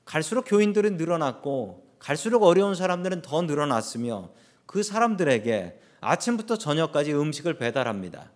갈수록 0.05 0.43
교인들은 0.43 0.97
늘어났고 0.97 1.85
갈수록 1.99 2.43
어려운 2.43 2.75
사람들은 2.75 3.23
더 3.23 3.43
늘어났으며 3.43 4.31
그 4.67 4.83
사람들에게 4.83 5.81
아침부터 6.01 6.59
저녁까지 6.59 7.15
음식을 7.15 7.57
배달합니다. 7.57 8.31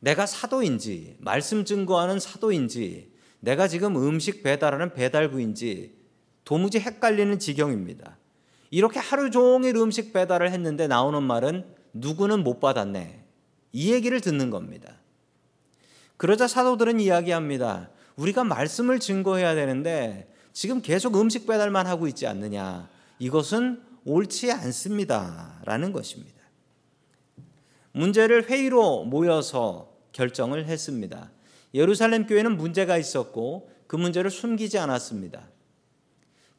내가 0.00 0.26
사도인지 0.26 1.16
말씀 1.18 1.64
증거하는 1.64 2.18
사도인지 2.18 3.12
내가 3.40 3.68
지금 3.68 3.96
음식 3.96 4.42
배달하는 4.42 4.92
배달부인지 4.92 5.94
도무지 6.44 6.78
헷갈리는 6.80 7.38
지경입니다. 7.38 8.18
이렇게 8.70 8.98
하루 8.98 9.30
종일 9.30 9.76
음식 9.76 10.12
배달을 10.12 10.50
했는데 10.50 10.86
나오는 10.86 11.22
말은 11.22 11.79
누구는 11.92 12.44
못 12.44 12.60
받았네. 12.60 13.24
이 13.72 13.92
얘기를 13.92 14.20
듣는 14.20 14.50
겁니다. 14.50 14.94
그러자 16.16 16.46
사도들은 16.46 17.00
이야기합니다. 17.00 17.90
우리가 18.16 18.44
말씀을 18.44 19.00
증거해야 19.00 19.54
되는데 19.54 20.32
지금 20.52 20.82
계속 20.82 21.16
음식 21.16 21.46
배달만 21.46 21.86
하고 21.86 22.06
있지 22.08 22.26
않느냐. 22.26 22.88
이것은 23.18 23.82
옳지 24.04 24.52
않습니다. 24.52 25.60
라는 25.64 25.92
것입니다. 25.92 26.40
문제를 27.92 28.48
회의로 28.48 29.04
모여서 29.04 29.92
결정을 30.12 30.66
했습니다. 30.66 31.30
예루살렘 31.74 32.26
교회는 32.26 32.56
문제가 32.56 32.98
있었고 32.98 33.70
그 33.86 33.96
문제를 33.96 34.30
숨기지 34.30 34.78
않았습니다. 34.78 35.48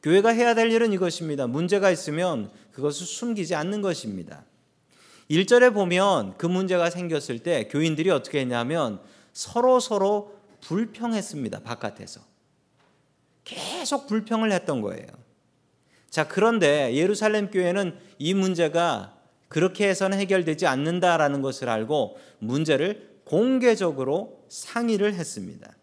교회가 0.02 0.30
해야 0.30 0.54
될 0.54 0.70
일은 0.72 0.92
이것입니다. 0.92 1.46
문제가 1.46 1.90
있으면 1.90 2.50
그것을 2.72 3.06
숨기지 3.06 3.54
않는 3.54 3.82
것입니다. 3.82 4.44
1절에 5.32 5.72
보면 5.72 6.36
그 6.36 6.44
문제가 6.44 6.90
생겼을 6.90 7.38
때 7.38 7.66
교인들이 7.68 8.10
어떻게 8.10 8.40
했냐면 8.40 9.00
서로 9.32 9.80
서로 9.80 10.34
불평했습니다. 10.60 11.60
바깥에서. 11.60 12.20
계속 13.42 14.06
불평을 14.06 14.52
했던 14.52 14.82
거예요. 14.82 15.06
자, 16.10 16.28
그런데 16.28 16.94
예루살렘 16.94 17.50
교회는 17.50 17.98
이 18.18 18.34
문제가 18.34 19.16
그렇게 19.48 19.88
해서는 19.88 20.18
해결되지 20.18 20.66
않는다라는 20.66 21.40
것을 21.40 21.70
알고 21.70 22.18
문제를 22.38 23.20
공개적으로 23.24 24.44
상의를 24.50 25.14
했습니다. 25.14 25.74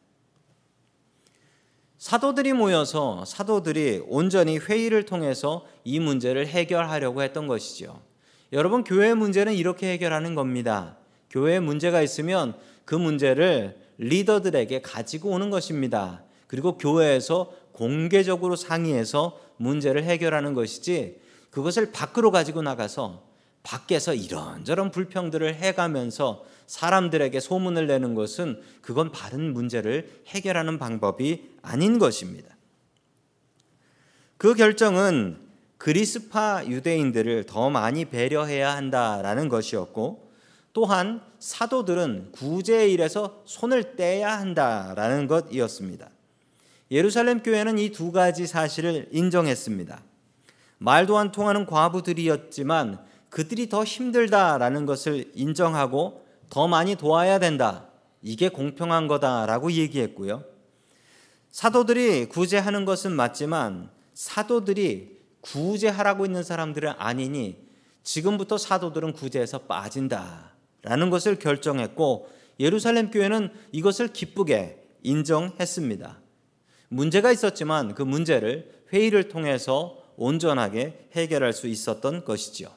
사도들이 1.98 2.54
모여서 2.54 3.26
사도들이 3.26 4.04
온전히 4.08 4.60
회의를 4.60 5.06
통해서 5.06 5.66
이 5.84 6.00
문제를 6.00 6.46
해결하려고 6.48 7.24
했던 7.24 7.48
것이죠. 7.48 8.09
여러분 8.52 8.84
교회 8.84 9.14
문제는 9.14 9.54
이렇게 9.54 9.92
해결하는 9.92 10.36
겁니다. 10.36 10.98
교회에 11.30 11.60
문제가 11.60 12.02
있으면 12.02 12.56
그 12.86 12.96
문제를 12.96 13.78
리더들에게 14.00 14.82
가지고 14.82 15.30
오는 15.30 15.50
것입니다. 15.50 16.24
그리고 16.48 16.78
교회에서 16.78 17.54
공개적으로 17.72 18.56
상의해서 18.56 19.40
문제를 19.58 20.04
해결하는 20.04 20.54
것이지 20.54 21.20
그것을 21.52 21.92
밖으로 21.92 22.32
가지고 22.32 22.62
나가서 22.62 23.24
밖에서 23.62 24.14
이런저런 24.14 24.90
불평들을 24.90 25.54
해가면서 25.56 26.44
사람들에게 26.66 27.40
소문을 27.40 27.88
내는 27.88 28.16
것은 28.16 28.62
그건 28.82 29.12
바른 29.12 29.54
문제를 29.54 30.24
해결하는 30.28 30.80
방법이 30.80 31.50
아닌 31.62 32.00
것입니다. 32.00 32.56
그 34.38 34.56
결정은 34.56 35.49
그리스파 35.80 36.66
유대인들을 36.66 37.46
더 37.46 37.70
많이 37.70 38.04
배려해야 38.04 38.76
한다라는 38.76 39.48
것이었고 39.48 40.30
또한 40.74 41.22
사도들은 41.40 42.34
구제의 42.34 42.92
일에서 42.94 43.42
손을 43.46 43.96
떼야 43.96 44.40
한다라는 44.40 45.28
것이었습니다. 45.28 46.10
예루살렘 46.92 47.42
교회는 47.42 47.80
이 47.80 47.92
두 47.92 48.12
가지 48.12 48.46
사실을 48.46 49.08
인정했습니다. 49.12 50.04
말도 50.80 51.18
안 51.18 51.32
통하는 51.32 51.66
과부들이었지만 51.66 53.00
그들이 53.30 53.70
더 53.70 53.86
힘들다라는 53.86 54.86
것을 54.86 55.32
인정하고 55.34 56.26
더 56.50 56.68
많이 56.68 56.96
도와야 56.96 57.40
된다. 57.40 57.88
이게 58.22 58.50
공평한 58.50 59.08
거다라고 59.08 59.72
얘기했고요. 59.72 60.44
사도들이 61.52 62.26
구제하는 62.28 62.84
것은 62.84 63.14
맞지만 63.14 63.90
사도들이 64.14 65.19
구제하라고 65.42 66.26
있는 66.26 66.44
사람들은 66.44 66.94
아니니 66.98 67.68
지금부터 68.04 68.58
사도들은 68.58 69.14
구제에서 69.14 69.60
빠진다라는 69.60 71.10
것을 71.10 71.38
결정했고 71.38 72.30
예루살렘 72.60 73.10
교회는 73.12 73.52
이것을 73.72 74.12
기쁘게 74.14 74.86
인정했습니다. 75.04 76.20
문제가 76.90 77.32
있었지만 77.32 77.96
그 77.96 78.02
문제를 78.02 78.84
회의를 78.92 79.30
통해서 79.30 80.04
온전하게 80.18 81.10
해결할 81.14 81.54
수 81.54 81.68
있었던 81.68 82.26
것이지요. 82.26 82.70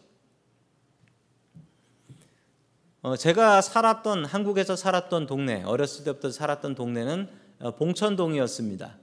어, 3.01 3.17
제가 3.17 3.61
살았던 3.61 4.27
한국에서 4.27 4.77
살았던 4.77 5.27
동네 5.27 5.65
어렸을 5.65 6.05
때부터 6.05 6.31
살았던 6.31 6.77
동네는 6.77 7.29
어, 7.59 7.75
봉천동이었습니다. 7.75 8.97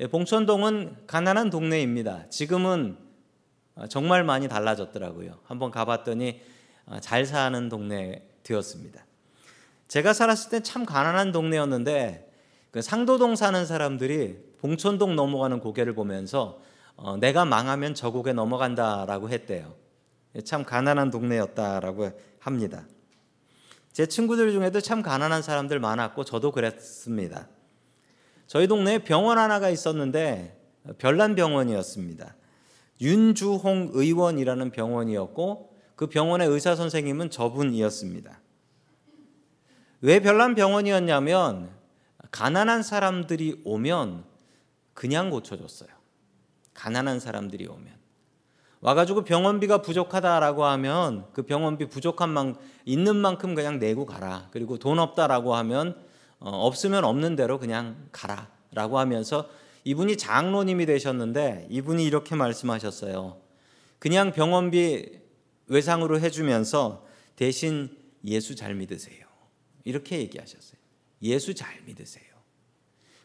예, 0.00 0.06
봉천동은 0.06 0.96
가난한 1.06 1.50
동네입니다. 1.50 2.28
지금은 2.30 2.96
어, 3.74 3.86
정말 3.88 4.22
많이 4.22 4.48
달라졌더라고요. 4.48 5.38
한번 5.44 5.70
가봤더니 5.70 6.40
잘 7.00 7.26
사는 7.26 7.68
동네 7.68 8.26
되었습니다. 8.44 9.04
제가 9.88 10.12
살았을 10.12 10.50
때 10.50 10.60
참 10.60 10.86
가난한 10.86 11.32
동네였는데 11.32 12.32
그 12.70 12.80
상도동 12.80 13.36
사는 13.36 13.66
사람들이 13.66 14.38
봉천동 14.60 15.16
넘어가는 15.16 15.60
고개를 15.60 15.94
보면서 15.94 16.60
내가 17.20 17.44
망하면 17.44 17.94
저 17.94 18.10
고개 18.10 18.32
넘어간다라고 18.32 19.30
했대요. 19.30 19.74
예, 20.36 20.42
참 20.42 20.64
가난한 20.64 21.10
동네였다라고 21.10 22.10
합니다. 22.38 22.86
제 23.92 24.06
친구들 24.06 24.52
중에도 24.52 24.80
참 24.80 25.02
가난한 25.02 25.42
사람들 25.42 25.80
많았고 25.80 26.24
저도 26.24 26.52
그랬습니다. 26.52 27.48
저희 28.48 28.66
동네에 28.66 29.00
병원 29.00 29.38
하나가 29.38 29.68
있었는데 29.68 30.58
별난 30.96 31.34
병원이었습니다. 31.34 32.34
윤주홍 33.00 33.90
의원이라는 33.92 34.70
병원이었고 34.70 35.76
그 35.94 36.06
병원의 36.06 36.48
의사 36.48 36.74
선생님은 36.74 37.30
저분이었습니다. 37.30 38.40
왜 40.00 40.20
별난 40.20 40.54
병원이었냐면 40.54 41.70
가난한 42.30 42.82
사람들이 42.82 43.60
오면 43.64 44.24
그냥 44.94 45.28
고쳐줬어요. 45.28 45.90
가난한 46.72 47.20
사람들이 47.20 47.66
오면. 47.66 47.98
와가지고 48.80 49.24
병원비가 49.24 49.82
부족하다라고 49.82 50.64
하면 50.64 51.26
그 51.32 51.42
병원비 51.42 51.88
부족한 51.88 52.30
만 52.30 52.56
있는 52.86 53.16
만큼 53.16 53.54
그냥 53.54 53.78
내고 53.78 54.06
가라. 54.06 54.48
그리고 54.52 54.78
돈 54.78 54.98
없다라고 55.00 55.54
하면 55.56 56.07
어, 56.40 56.50
없으면 56.50 57.04
없는 57.04 57.36
대로 57.36 57.58
그냥 57.58 58.08
가라라고 58.12 58.98
하면서 58.98 59.48
이분이 59.84 60.16
장로님이 60.16 60.86
되셨는데 60.86 61.66
이분이 61.70 62.04
이렇게 62.04 62.34
말씀하셨어요. 62.34 63.40
그냥 63.98 64.32
병원비 64.32 65.18
외상으로 65.66 66.20
해주면서 66.20 67.06
대신 67.36 67.96
예수 68.24 68.54
잘 68.54 68.74
믿으세요. 68.74 69.26
이렇게 69.84 70.18
얘기하셨어요. 70.18 70.78
예수 71.22 71.54
잘 71.54 71.80
믿으세요. 71.86 72.24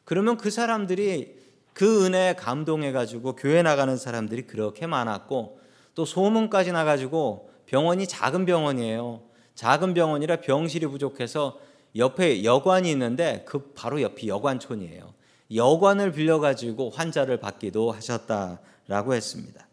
그러면 0.06 0.38
그 0.38 0.50
사람들이 0.50 1.42
그 1.74 2.06
은혜에 2.06 2.36
감동해 2.36 2.92
가지고 2.92 3.36
교회 3.36 3.62
나가는 3.62 3.96
사람들이 3.98 4.44
그렇게 4.44 4.86
많았고 4.86 5.60
또 5.96 6.06
소문까지 6.06 6.72
나 6.72 6.84
가지고 6.84 7.50
병원이 7.66 8.08
작은 8.08 8.46
병원이에요. 8.46 9.24
작은 9.56 9.94
병원이라 9.94 10.42
병실이 10.42 10.88
부족해서 10.88 11.60
옆에 11.96 12.44
여관이 12.44 12.90
있는데 12.92 13.44
그 13.48 13.74
바로 13.74 14.02
옆이 14.02 14.28
여관촌이에요. 14.28 15.14
여관을 15.54 16.12
빌려 16.12 16.40
가지고 16.40 16.90
환자를 16.90 17.38
받기도 17.38 17.92
하셨다라고 17.92 19.14
했습니다. 19.14 19.68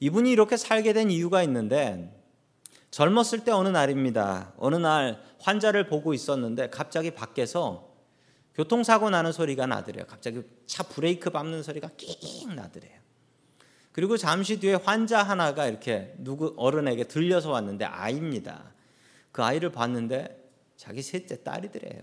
이분이 0.00 0.30
이렇게 0.30 0.56
살게 0.56 0.92
된 0.92 1.10
이유가 1.10 1.42
있는데 1.44 2.12
젊었을 2.90 3.44
때 3.44 3.52
어느 3.52 3.68
날입니다. 3.68 4.52
어느 4.58 4.76
날 4.76 5.22
환자를 5.40 5.86
보고 5.86 6.12
있었는데 6.12 6.70
갑자기 6.70 7.12
밖에서 7.12 7.90
교통사고 8.54 9.08
나는 9.08 9.32
소리가 9.32 9.66
나더래요. 9.66 10.04
갑자기 10.06 10.42
차 10.66 10.82
브레이크 10.82 11.30
밟는 11.30 11.62
소리가 11.62 11.90
낑 11.96 12.54
나더래요. 12.54 13.00
그리고 13.92 14.16
잠시 14.16 14.58
뒤에 14.60 14.74
환자 14.74 15.22
하나가 15.22 15.66
이렇게 15.66 16.14
누구 16.18 16.54
어른에게 16.56 17.04
들려서 17.04 17.50
왔는데 17.50 17.84
아이입니다. 17.84 18.72
그 19.30 19.42
아이를 19.42 19.70
봤는데 19.70 20.41
자기 20.82 21.00
셋째 21.00 21.44
딸이더래요. 21.44 22.02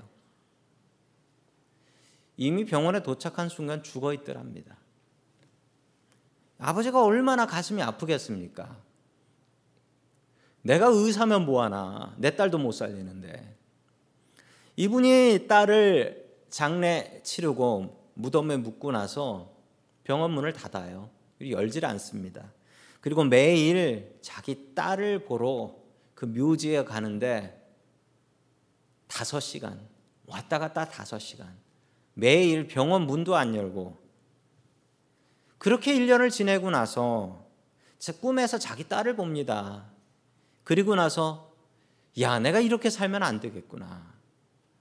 이미 2.38 2.64
병원에 2.64 3.04
도착한 3.04 3.50
순간 3.50 3.84
죽어 3.84 4.14
있더랍니다. 4.14 4.78
아버지가 6.60 7.04
얼마나 7.04 7.46
가슴이 7.46 7.82
아프겠습니까? 7.82 8.82
내가 10.62 10.88
의사면 10.88 11.46
뭐하나 11.46 12.16
내 12.18 12.34
딸도 12.38 12.58
못 12.58 12.72
살리는데 12.72 13.58
이분이 14.78 15.48
딸을 15.50 16.30
장례 16.50 17.20
치르고 17.22 18.14
무덤에 18.14 18.56
묻고 18.56 18.94
나서 18.94 19.52
병원 20.06 20.32
문을 20.32 20.54
닫아요. 20.54 21.10
열질 21.42 21.86
않습니다. 21.86 22.54
그리고 23.02 23.26
매일 23.26 24.18
자기 24.22 24.74
딸을 24.74 25.26
보러 25.26 25.76
그 26.16 26.24
묘지에 26.24 26.86
가는데 26.86 27.59
다섯 29.10 29.42
시간 29.42 29.82
왔다 30.28 30.60
갔다 30.60 30.86
다섯 30.86 31.20
시간 31.20 31.54
매일 32.14 32.68
병원 32.68 33.02
문도 33.02 33.36
안 33.36 33.56
열고 33.56 33.98
그렇게 35.58 35.94
1년을 35.94 36.32
지내고 36.32 36.70
나서 36.72 37.46
제 37.98 38.14
꿈에서 38.14 38.58
자기 38.58 38.88
딸을 38.88 39.18
봅니다. 39.18 39.88
그리고 40.64 40.96
나서 40.96 41.52
야 42.22 42.40
내가 42.40 42.62
이렇게 42.62 42.90
살면 42.90 43.24
안 43.24 43.42
되겠구나. 43.42 44.14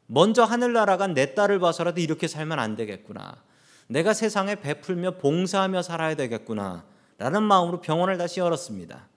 먼저 0.07 0.45
하늘나라가 0.45 1.09
내 1.09 1.35
딸을 1.35 1.59
봐서라도 1.59 2.01
이렇게 2.01 2.29
살면 2.29 2.61
안 2.61 2.77
되겠구나. 2.77 3.43
내가 3.89 4.15
세상에 4.15 4.55
베풀며 4.55 5.19
봉사하며 5.19 5.83
살아야 5.83 6.15
되겠구나. 6.15 6.85
라는 7.19 7.43
마음으로 7.43 7.81
병원을 7.81 8.19
다시 8.19 8.39
열었습니다. 8.39 9.09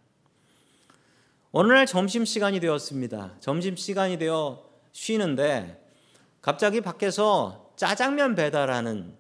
어느 1.52 1.72
날 1.72 1.86
점심시간이 1.86 2.60
되었습니다. 2.60 3.36
점심시간이 3.40 4.18
되어 4.18 4.71
쉬는데 4.92 5.82
갑자기 6.42 6.82
밖에서 6.82 7.74
짜장면 7.76 8.36
배달하는 8.36 9.16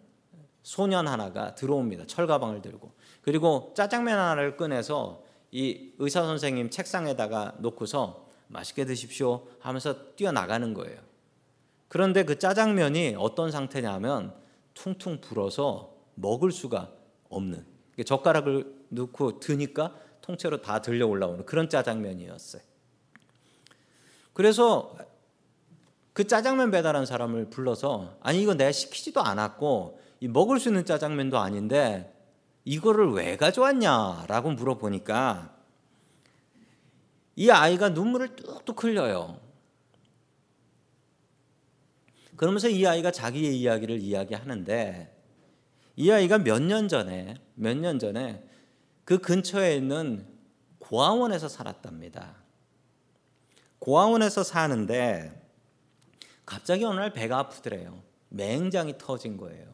소년 0.64 1.08
하나가 1.08 1.56
들어옵니다. 1.56 2.06
철가방을 2.08 2.62
들고. 2.62 2.92
그리고 3.22 3.74
짜장면 3.76 4.18
하나를 4.18 4.58
꺼내서 4.58 5.24
이 5.52 5.92
의사 5.98 6.24
선생님 6.24 6.70
책상에다가 6.70 7.56
놓고서 7.60 8.28
맛있게 8.48 8.86
드십시오 8.86 9.48
하면서 9.60 10.16
뛰어나가는 10.16 10.74
거예요. 10.74 11.00
그런데 11.88 12.24
그 12.24 12.40
짜장면이 12.40 13.16
어떤 13.18 13.52
상태냐면 13.52 14.34
퉁퉁 14.74 15.20
불어서 15.20 15.94
먹을 16.16 16.52
수가 16.52 16.92
없는 17.30 17.66
젓가락을 18.06 18.86
넣고 18.90 19.40
드니까 19.40 19.94
통째로 20.22 20.62
다 20.62 20.82
들려 20.82 21.08
올라오는 21.08 21.46
그런 21.46 21.70
짜장면이었어요. 21.70 22.62
그래서 24.34 24.96
그 26.14 26.28
짜장면 26.28 26.72
배달한 26.72 27.06
사람을 27.06 27.50
불러서 27.50 28.18
아니 28.22 28.42
이거 28.42 28.54
내가 28.54 28.72
시키지도 28.72 29.22
않았고 29.22 30.00
먹을 30.30 30.60
수 30.60 30.70
있는 30.70 30.86
짜장면도 30.86 31.38
아닌데 31.38 32.14
이거를 32.66 33.12
왜 33.12 33.38
가져왔냐라고 33.38 34.52
물어보니까 34.52 35.56
이 37.38 37.50
아이가 37.50 37.90
눈물을 37.90 38.36
뚝뚝 38.36 38.84
흘려요. 38.84 39.40
그러면서 42.36 42.68
이 42.70 42.86
아이가 42.86 43.12
자기의 43.12 43.60
이야기를 43.60 44.00
이야기하는데 44.00 45.18
이 45.96 46.12
아이가 46.12 46.38
몇 46.40 46.60
년 46.60 46.88
전에 46.88 47.36
몇 47.56 47.78
년 47.78 48.00
전에 48.00 48.44
그 49.06 49.20
근처에 49.20 49.76
있는 49.76 50.28
고아원에서 50.80 51.48
살았답니다. 51.48 52.36
고아원에서 53.80 54.44
사는데 54.44 55.41
갑자기 56.46 56.84
어느 56.86 57.00
날 57.00 57.14
배가 57.14 57.40
아프더래요. 57.40 58.02
맹장이 58.30 58.98
터진 58.98 59.38
거예요. 59.38 59.66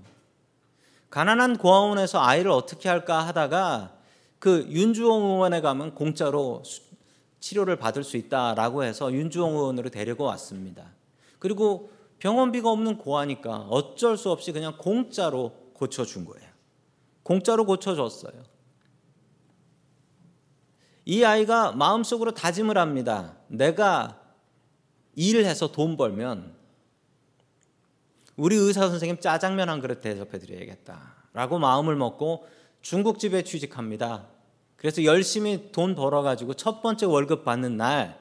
가난한 1.09 1.57
고아원에서 1.57 2.21
아이를 2.21 2.51
어떻게 2.51 2.89
할까 2.89 3.25
하다가 3.25 3.97
그 4.39 4.67
윤주홍 4.69 5.23
의원에 5.23 5.61
가면 5.61 5.95
공짜로 5.95 6.63
치료를 7.39 7.77
받을 7.77 8.03
수 8.03 8.17
있다라고 8.17 8.83
해서 8.83 9.11
윤주홍 9.11 9.55
의원으로 9.55 9.89
데리고 9.89 10.25
왔습니다. 10.25 10.91
그리고 11.39 11.91
병원비가 12.19 12.69
없는 12.69 12.97
고아니까 12.97 13.67
어쩔 13.69 14.17
수 14.17 14.31
없이 14.31 14.51
그냥 14.51 14.77
공짜로 14.77 15.53
고쳐준 15.73 16.25
거예요. 16.25 16.49
공짜로 17.23 17.65
고쳐줬어요. 17.65 18.43
이 21.05 21.23
아이가 21.23 21.71
마음속으로 21.71 22.33
다짐을 22.33 22.77
합니다. 22.77 23.37
내가 23.47 24.19
일을 25.15 25.45
해서 25.45 25.71
돈 25.71 25.95
벌면 25.95 26.56
우리 28.37 28.55
의사 28.55 28.87
선생님 28.87 29.19
짜장면 29.19 29.67
한 29.67 29.81
그릇 29.81 29.99
대접해 29.99 30.37
드려야겠다라고 30.37 31.57
마음을 31.57 31.95
먹고 31.95 32.47
중국집에 32.81 33.43
취직합니다. 33.43 34.27
그래서 34.75 35.03
열심히 35.03 35.71
돈 35.71 35.95
벌어 35.95 36.21
가지고 36.21 36.53
첫 36.53 36.81
번째 36.83 37.07
월급 37.07 37.43
받는 37.43 37.77
날 37.77 38.19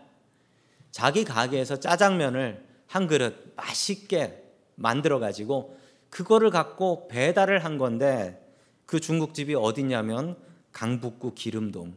자기 0.91 1.25
가게에서 1.25 1.79
짜장면을 1.79 2.67
한 2.87 3.07
그릇 3.07 3.53
맛있게 3.57 4.43
만들어 4.75 5.19
가지고 5.19 5.77
그거를 6.09 6.51
갖고 6.51 7.09
배달을 7.09 7.65
한 7.65 7.77
건데 7.77 8.43
그 8.87 9.01
중국집이 9.01 9.55
어디냐면 9.55 10.37
강북구 10.73 11.35
기름동 11.35 11.95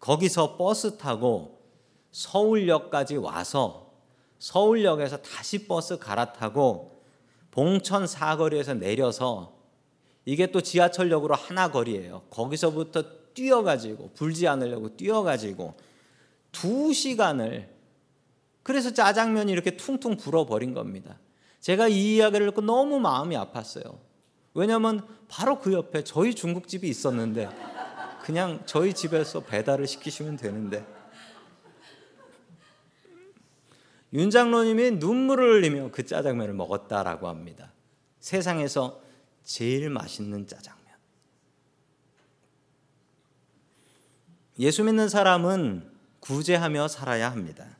거기서 0.00 0.56
버스 0.56 0.98
타고 0.98 1.60
서울역까지 2.10 3.16
와서 3.16 3.83
서울역에서 4.44 5.22
다시 5.22 5.66
버스 5.66 5.98
갈아타고 5.98 7.00
봉천 7.50 8.06
사거리에서 8.06 8.74
내려서 8.74 9.56
이게 10.26 10.48
또 10.50 10.60
지하철역으로 10.60 11.34
하나 11.34 11.70
거리예요. 11.70 12.24
거기서부터 12.28 13.04
뛰어가지고 13.32 14.10
불지 14.12 14.46
않으려고 14.46 14.94
뛰어가지고 14.96 15.72
두 16.52 16.92
시간을 16.92 17.74
그래서 18.62 18.92
짜장면이 18.92 19.50
이렇게 19.50 19.78
퉁퉁 19.78 20.18
불어버린 20.18 20.74
겁니다. 20.74 21.18
제가 21.60 21.88
이 21.88 22.16
이야기를 22.16 22.48
듣고 22.48 22.60
너무 22.60 23.00
마음이 23.00 23.36
아팠어요. 23.36 23.98
왜냐하면 24.52 25.06
바로 25.26 25.58
그 25.58 25.72
옆에 25.72 26.04
저희 26.04 26.34
중국집이 26.34 26.86
있었는데 26.86 27.48
그냥 28.22 28.62
저희 28.66 28.92
집에서 28.92 29.40
배달을 29.40 29.86
시키시면 29.86 30.36
되는데 30.36 30.84
윤 34.14 34.30
장로님이 34.30 34.92
눈물을 34.92 35.56
흘리며 35.56 35.90
그 35.90 36.06
짜장면을 36.06 36.54
먹었다라고 36.54 37.28
합니다. 37.28 37.72
세상에서 38.20 39.02
제일 39.42 39.90
맛있는 39.90 40.46
짜장면. 40.46 40.84
예수 44.60 44.84
믿는 44.84 45.08
사람은 45.08 45.90
구제하며 46.20 46.86
살아야 46.88 47.30
합니다. 47.30 47.76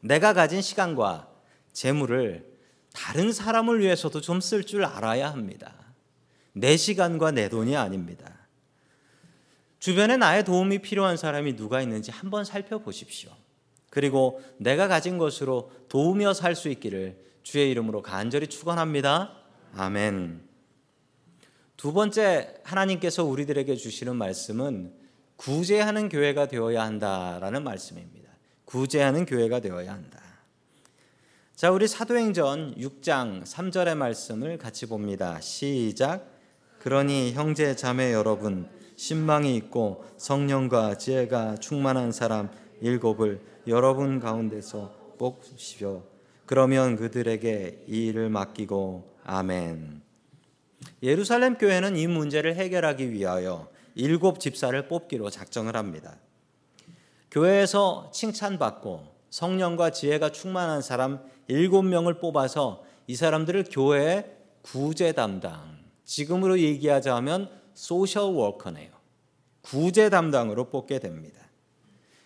내가 0.00 0.32
가진 0.32 0.62
시간과 0.62 1.28
재물을 1.72 2.48
다른 2.92 3.32
사람을 3.32 3.80
위해서도 3.80 4.20
좀 4.20 4.38
쓸 4.38 4.64
줄 4.64 4.84
알아야 4.84 5.30
합니다. 5.32 5.74
내 6.52 6.76
시간과 6.76 7.32
내 7.32 7.48
돈이 7.48 7.76
아닙니다. 7.76 8.38
주변에 9.80 10.16
나의 10.16 10.44
도움이 10.44 10.80
필요한 10.80 11.16
사람이 11.16 11.56
누가 11.56 11.82
있는지 11.82 12.10
한번 12.10 12.44
살펴보십시오. 12.44 13.30
그리고 13.90 14.40
내가 14.56 14.88
가진 14.88 15.18
것으로 15.18 15.70
도우며 15.88 16.32
살 16.32 16.54
수 16.54 16.68
있기를 16.68 17.18
주의 17.42 17.70
이름으로 17.70 18.02
간절히 18.02 18.46
축원합니다. 18.46 19.32
아멘. 19.74 20.42
두 21.76 21.92
번째 21.92 22.54
하나님께서 22.64 23.24
우리들에게 23.24 23.74
주시는 23.74 24.16
말씀은 24.16 24.92
구제하는 25.36 26.08
교회가 26.08 26.48
되어야 26.48 26.82
한다라는 26.82 27.64
말씀입니다. 27.64 28.30
구제하는 28.66 29.24
교회가 29.24 29.60
되어야 29.60 29.92
한다. 29.92 30.20
자, 31.56 31.70
우리 31.70 31.88
사도행전 31.88 32.76
6장 32.76 33.44
3절의 33.44 33.94
말씀을 33.96 34.58
같이 34.58 34.86
봅니다. 34.86 35.40
시작. 35.40 36.26
그러니 36.78 37.32
형제 37.32 37.74
자매 37.76 38.12
여러분 38.12 38.68
신망이 38.96 39.56
있고 39.56 40.04
성령과 40.18 40.98
지혜가 40.98 41.56
충만한 41.56 42.12
사람 42.12 42.50
일곱을 42.80 43.40
여러분 43.66 44.20
가운데서 44.20 45.14
뽑으시오. 45.18 46.02
그러면 46.46 46.96
그들에게 46.96 47.84
이 47.86 48.06
일을 48.06 48.30
맡기고 48.30 49.16
아멘. 49.24 50.02
예루살렘 51.02 51.58
교회는 51.58 51.96
이 51.96 52.06
문제를 52.06 52.56
해결하기 52.56 53.12
위하여 53.12 53.68
일곱 53.94 54.40
집사를 54.40 54.88
뽑기로 54.88 55.30
작정을 55.30 55.76
합니다. 55.76 56.16
교회에서 57.30 58.10
칭찬받고 58.12 59.06
성령과 59.30 59.90
지혜가 59.90 60.32
충만한 60.32 60.82
사람 60.82 61.20
일곱 61.46 61.82
명을 61.82 62.14
뽑아서 62.18 62.84
이 63.06 63.14
사람들을 63.14 63.64
교회의 63.70 64.36
구제 64.62 65.12
담당, 65.12 65.78
지금으로 66.04 66.58
얘기하자면 66.58 67.50
소셜 67.74 68.32
워커네요. 68.34 68.90
구제 69.62 70.10
담당으로 70.10 70.70
뽑게 70.70 70.98
됩니다. 70.98 71.39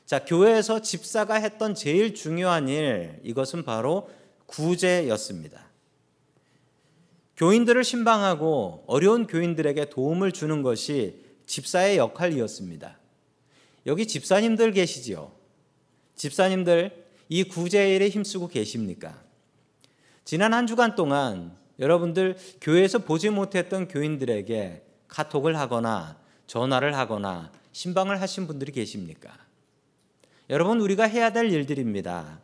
자, 0.06 0.24
교회에서 0.24 0.82
집사가 0.82 1.34
했던 1.36 1.74
제일 1.74 2.14
중요한 2.14 2.68
일, 2.68 3.20
이것은 3.22 3.64
바로 3.64 4.10
구제였습니다. 4.46 5.64
교인들을 7.36 7.82
신방하고 7.82 8.84
어려운 8.86 9.26
교인들에게 9.26 9.86
도움을 9.90 10.32
주는 10.32 10.62
것이 10.62 11.24
집사의 11.46 11.96
역할이었습니다. 11.96 12.98
여기 13.86 14.06
집사님들 14.06 14.72
계시지요? 14.72 15.32
집사님들 16.14 17.04
이 17.28 17.44
구제 17.44 17.94
일에 17.94 18.08
힘쓰고 18.08 18.48
계십니까? 18.48 19.20
지난 20.24 20.54
한 20.54 20.66
주간 20.66 20.94
동안 20.94 21.56
여러분들 21.78 22.36
교회에서 22.60 22.98
보지 22.98 23.30
못했던 23.30 23.88
교인들에게 23.88 24.82
카톡을 25.08 25.58
하거나 25.58 26.18
전화를 26.46 26.96
하거나 26.96 27.50
신방을 27.72 28.20
하신 28.20 28.46
분들이 28.46 28.70
계십니까? 28.70 29.43
여러분 30.50 30.80
우리가 30.80 31.04
해야 31.04 31.32
될 31.32 31.50
일들입니다. 31.50 32.40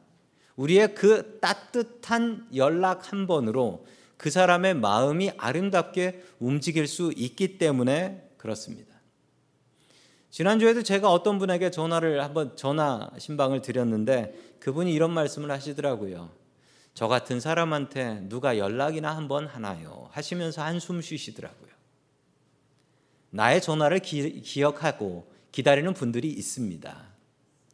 우리의 0.57 0.95
그 0.95 1.39
따뜻한 1.41 2.49
연락 2.55 3.13
한 3.13 3.27
번으로 3.27 3.87
그 4.17 4.31
사람의 4.31 4.75
마음이 4.75 5.31
아름답게 5.39 6.23
움직일 6.39 6.87
수 6.87 7.13
있기 7.17 7.59
때문에 7.59 8.31
그렇습니다. 8.37 8.91
지난주에도 10.31 10.83
제가 10.83 11.11
어떤 11.11 11.39
분에게 11.39 11.71
전화를 11.71 12.23
한번 12.23 12.57
전화 12.57 13.11
신방을 13.19 13.63
드렸는데 13.63 14.57
그분이 14.61 14.93
이런 14.93 15.11
말씀을 15.13 15.51
하시더라고요. 15.51 16.31
저 16.95 17.09
같은 17.09 17.41
사람한테 17.41 18.29
누가 18.29 18.59
연락이나 18.59 19.17
한번 19.17 19.47
하나요? 19.47 20.09
하시면서 20.13 20.63
한숨 20.63 21.01
쉬시더라고요. 21.01 21.71
나의 23.31 23.63
전화를 23.63 24.01
기, 24.01 24.43
기억하고 24.43 25.31
기다리는 25.53 25.93
분들이 25.95 26.29
있습니다. 26.29 27.10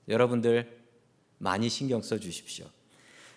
여러분들 0.08 0.76
많이 1.38 1.68
신경 1.68 2.02
써 2.02 2.18
주십시오. 2.18 2.66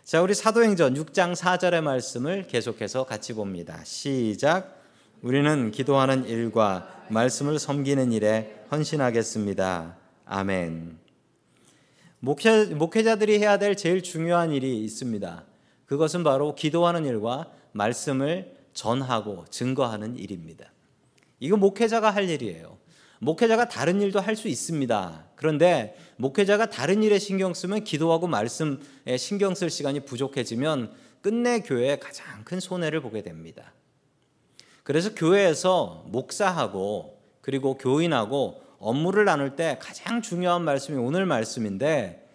자, 0.03 0.21
우리 0.23 0.33
사도행전 0.33 0.95
6장 0.95 1.35
4절의 1.35 1.81
말씀을 1.81 2.47
계속해서 2.47 3.05
같이 3.05 3.33
봅니다. 3.33 3.83
시작. 3.83 4.81
우리는 5.21 5.69
기도하는 5.69 6.25
일과 6.25 7.05
말씀을 7.09 7.59
섬기는 7.59 8.11
일에 8.11 8.65
헌신하겠습니다. 8.71 9.97
아멘. 10.25 10.97
목회, 12.19 12.65
목회자들이 12.65 13.37
해야 13.37 13.59
될 13.59 13.75
제일 13.75 14.01
중요한 14.01 14.51
일이 14.51 14.83
있습니다. 14.83 15.45
그것은 15.85 16.23
바로 16.23 16.55
기도하는 16.55 17.05
일과 17.05 17.51
말씀을 17.73 18.55
전하고 18.73 19.45
증거하는 19.51 20.17
일입니다. 20.17 20.71
이거 21.39 21.55
목회자가 21.55 22.09
할 22.09 22.29
일이에요. 22.29 22.78
목회자가 23.19 23.67
다른 23.67 24.01
일도 24.01 24.19
할 24.19 24.35
수 24.35 24.47
있습니다. 24.47 25.25
그런데 25.35 25.95
목회자가 26.17 26.69
다른 26.69 27.03
일에 27.03 27.19
신경 27.19 27.53
쓰면 27.53 27.83
기도하고 27.83 28.27
말씀에 28.27 29.17
신경 29.17 29.55
쓸 29.55 29.69
시간이 29.69 30.01
부족해지면 30.01 30.91
끝내 31.21 31.59
교회에 31.59 31.99
가장 31.99 32.43
큰 32.45 32.59
손해를 32.59 33.01
보게 33.01 33.21
됩니다. 33.21 33.73
그래서 34.83 35.13
교회에서 35.13 36.05
목사하고 36.07 37.21
그리고 37.41 37.77
교인하고 37.77 38.61
업무를 38.79 39.25
나눌 39.25 39.55
때 39.55 39.77
가장 39.81 40.21
중요한 40.21 40.63
말씀이 40.63 40.97
오늘 40.97 41.25
말씀인데 41.25 42.27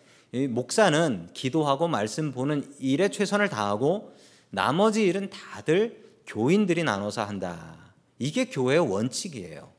목사는 0.50 1.30
기도하고 1.32 1.88
말씀 1.88 2.32
보는 2.32 2.74
일에 2.78 3.08
최선을 3.08 3.48
다하고 3.48 4.14
나머지 4.50 5.04
일은 5.04 5.30
다들 5.30 6.04
교인들이 6.26 6.84
나눠서 6.84 7.24
한다. 7.24 7.94
이게 8.18 8.44
교회의 8.46 8.80
원칙이에요. 8.80 9.73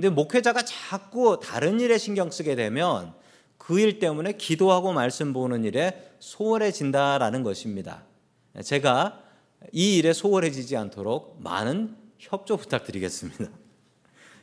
근데 0.00 0.08
목회자가 0.08 0.62
자꾸 0.62 1.38
다른 1.42 1.78
일에 1.78 1.98
신경 1.98 2.30
쓰게 2.30 2.54
되면 2.54 3.12
그 3.58 3.78
일 3.78 3.98
때문에 3.98 4.32
기도하고 4.32 4.94
말씀 4.94 5.34
보는 5.34 5.62
일에 5.64 6.10
소홀해진다라는 6.20 7.42
것입니다. 7.42 8.04
제가 8.64 9.20
이 9.72 9.98
일에 9.98 10.14
소홀해지지 10.14 10.74
않도록 10.78 11.36
많은 11.42 11.98
협조 12.18 12.56
부탁드리겠습니다. 12.56 13.50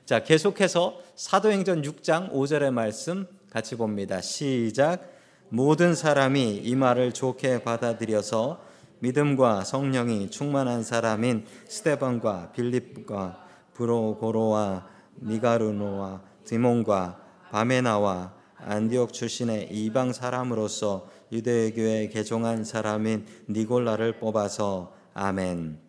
자, 0.05 0.23
계속해서 0.23 1.01
사도행전 1.15 1.81
6장 1.81 2.31
5절의 2.31 2.69
말씀 2.69 3.25
같이 3.49 3.75
봅니다. 3.75 4.21
시작. 4.21 5.11
모든 5.49 5.95
사람이 5.95 6.57
이 6.57 6.75
말을 6.75 7.13
좋게 7.13 7.63
받아들여서 7.63 8.63
믿음과 8.99 9.63
성령이 9.63 10.29
충만한 10.29 10.83
사람인 10.83 11.47
스테반과 11.67 12.51
빌립과 12.51 13.43
브로고로와 13.73 14.96
미가르노와 15.17 16.21
디몬과 16.45 17.21
바메나와 17.51 18.33
안디옥 18.57 19.13
출신의 19.13 19.69
이방 19.71 20.13
사람으로서 20.13 21.07
유대교에 21.31 22.09
개종한 22.09 22.63
사람인 22.63 23.25
니골라를 23.49 24.19
뽑아서 24.19 24.93
아멘. 25.13 25.79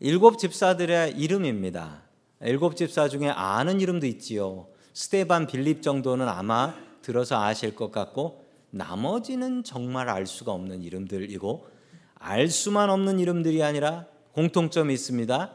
일곱 0.00 0.38
집사들의 0.38 1.12
이름입니다. 1.16 2.02
일곱 2.42 2.76
집사 2.76 3.08
중에 3.08 3.28
아는 3.28 3.80
이름도 3.80 4.06
있지요. 4.06 4.68
스테반 4.92 5.46
빌립 5.46 5.82
정도는 5.82 6.28
아마 6.28 6.74
들어서 7.02 7.42
아실 7.42 7.74
것 7.74 7.90
같고 7.90 8.44
나머지는 8.70 9.64
정말 9.64 10.08
알 10.08 10.26
수가 10.26 10.52
없는 10.52 10.82
이름들이고 10.82 11.66
알 12.14 12.48
수만 12.48 12.90
없는 12.90 13.18
이름들이 13.18 13.62
아니라 13.62 14.06
공통점이 14.32 14.92
있습니다. 14.92 15.52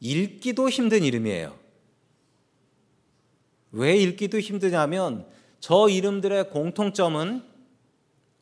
읽기도 0.00 0.68
힘든 0.68 1.02
이름이에요. 1.02 1.58
왜 3.72 3.96
읽기도 3.96 4.38
힘드냐면 4.38 5.26
저 5.60 5.88
이름들의 5.88 6.50
공통점은 6.50 7.42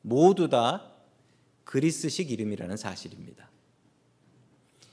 모두 0.03 0.49
다 0.49 0.91
그리스식 1.65 2.31
이름이라는 2.31 2.77
사실입니다. 2.77 3.51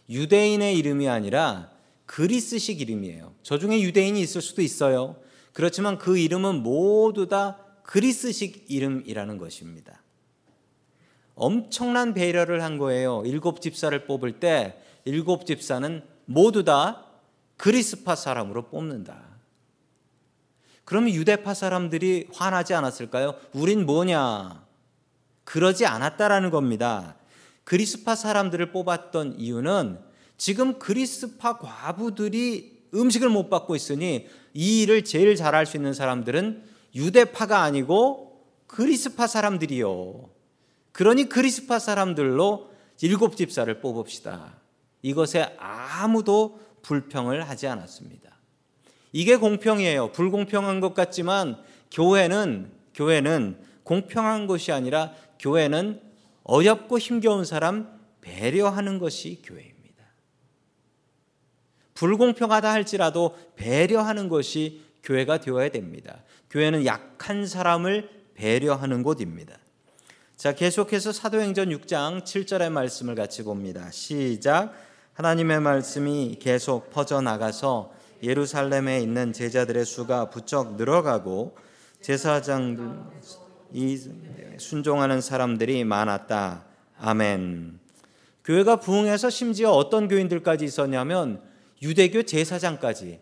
유대인의 0.09 0.77
이름이 0.77 1.07
아니라 1.07 1.71
그리스식 2.05 2.81
이름이에요. 2.81 3.33
저 3.43 3.57
중에 3.57 3.81
유대인이 3.81 4.19
있을 4.21 4.41
수도 4.41 4.61
있어요. 4.61 5.15
그렇지만 5.53 5.97
그 5.97 6.17
이름은 6.17 6.63
모두 6.63 7.27
다 7.27 7.57
그리스식 7.83 8.65
이름이라는 8.69 9.37
것입니다. 9.37 10.01
엄청난 11.35 12.13
배려를 12.13 12.63
한 12.63 12.77
거예요. 12.77 13.23
일곱 13.25 13.61
집사를 13.61 14.05
뽑을 14.05 14.39
때 14.39 14.81
일곱 15.05 15.45
집사는 15.45 16.03
모두 16.33 16.63
다 16.63 17.05
그리스파 17.57 18.15
사람으로 18.15 18.69
뽑는다. 18.69 19.31
그러면 20.83 21.13
유대파 21.13 21.53
사람들이 21.53 22.27
화나지 22.33 22.73
않았을까요? 22.73 23.35
우린 23.53 23.85
뭐냐? 23.85 24.65
그러지 25.43 25.85
않았다라는 25.85 26.49
겁니다. 26.49 27.15
그리스파 27.63 28.15
사람들을 28.15 28.71
뽑았던 28.71 29.39
이유는 29.39 29.99
지금 30.37 30.79
그리스파 30.79 31.59
과부들이 31.59 32.87
음식을 32.93 33.29
못 33.29 33.49
받고 33.49 33.75
있으니 33.75 34.27
이 34.53 34.81
일을 34.81 35.03
제일 35.03 35.35
잘할 35.35 35.65
수 35.65 35.77
있는 35.77 35.93
사람들은 35.93 36.63
유대파가 36.95 37.61
아니고 37.61 38.45
그리스파 38.67 39.27
사람들이요. 39.27 40.29
그러니 40.91 41.29
그리스파 41.29 41.79
사람들로 41.79 42.71
일곱 43.01 43.37
집사를 43.37 43.79
뽑읍시다. 43.79 44.60
이것에 45.01 45.55
아무도 45.57 46.59
불평을 46.81 47.47
하지 47.47 47.67
않았습니다. 47.67 48.31
이게 49.11 49.35
공평이에요. 49.35 50.11
불공평한 50.11 50.79
것 50.79 50.93
같지만 50.93 51.61
교회는 51.91 52.71
교회는 52.93 53.59
공평한 53.83 54.47
것이 54.47 54.71
아니라 54.71 55.13
교회는 55.39 56.01
어렵고 56.43 56.97
힘겨운 56.97 57.45
사람 57.45 57.99
배려하는 58.21 58.99
것이 58.99 59.41
교회입니다. 59.43 60.05
불공평하다 61.93 62.71
할지라도 62.71 63.37
배려하는 63.55 64.29
것이 64.29 64.81
교회가 65.03 65.39
되어야 65.39 65.69
됩니다. 65.69 66.23
교회는 66.49 66.85
약한 66.85 67.45
사람을 67.45 68.09
배려하는 68.35 69.03
곳입니다. 69.03 69.57
자, 70.35 70.53
계속해서 70.53 71.11
사도행전 71.11 71.69
6장 71.69 72.23
7절의 72.23 72.71
말씀을 72.71 73.15
같이 73.15 73.43
봅니다. 73.43 73.91
시작. 73.91 74.73
하나님의 75.13 75.59
말씀이 75.59 76.37
계속 76.39 76.89
퍼져 76.89 77.21
나가서 77.21 77.93
예루살렘에 78.23 79.01
있는 79.01 79.33
제자들의 79.33 79.83
수가 79.83 80.29
부쩍 80.29 80.75
늘어가고 80.75 81.57
제사장들 82.01 82.89
이 83.73 83.97
순종하는 84.57 85.21
사람들이 85.21 85.83
많았다. 85.83 86.65
아멘. 86.97 87.79
교회가 88.45 88.77
부흥해서 88.77 89.29
심지어 89.29 89.71
어떤 89.71 90.07
교인들까지 90.07 90.65
있었냐면 90.65 91.41
유대교 91.81 92.23
제사장까지 92.23 93.19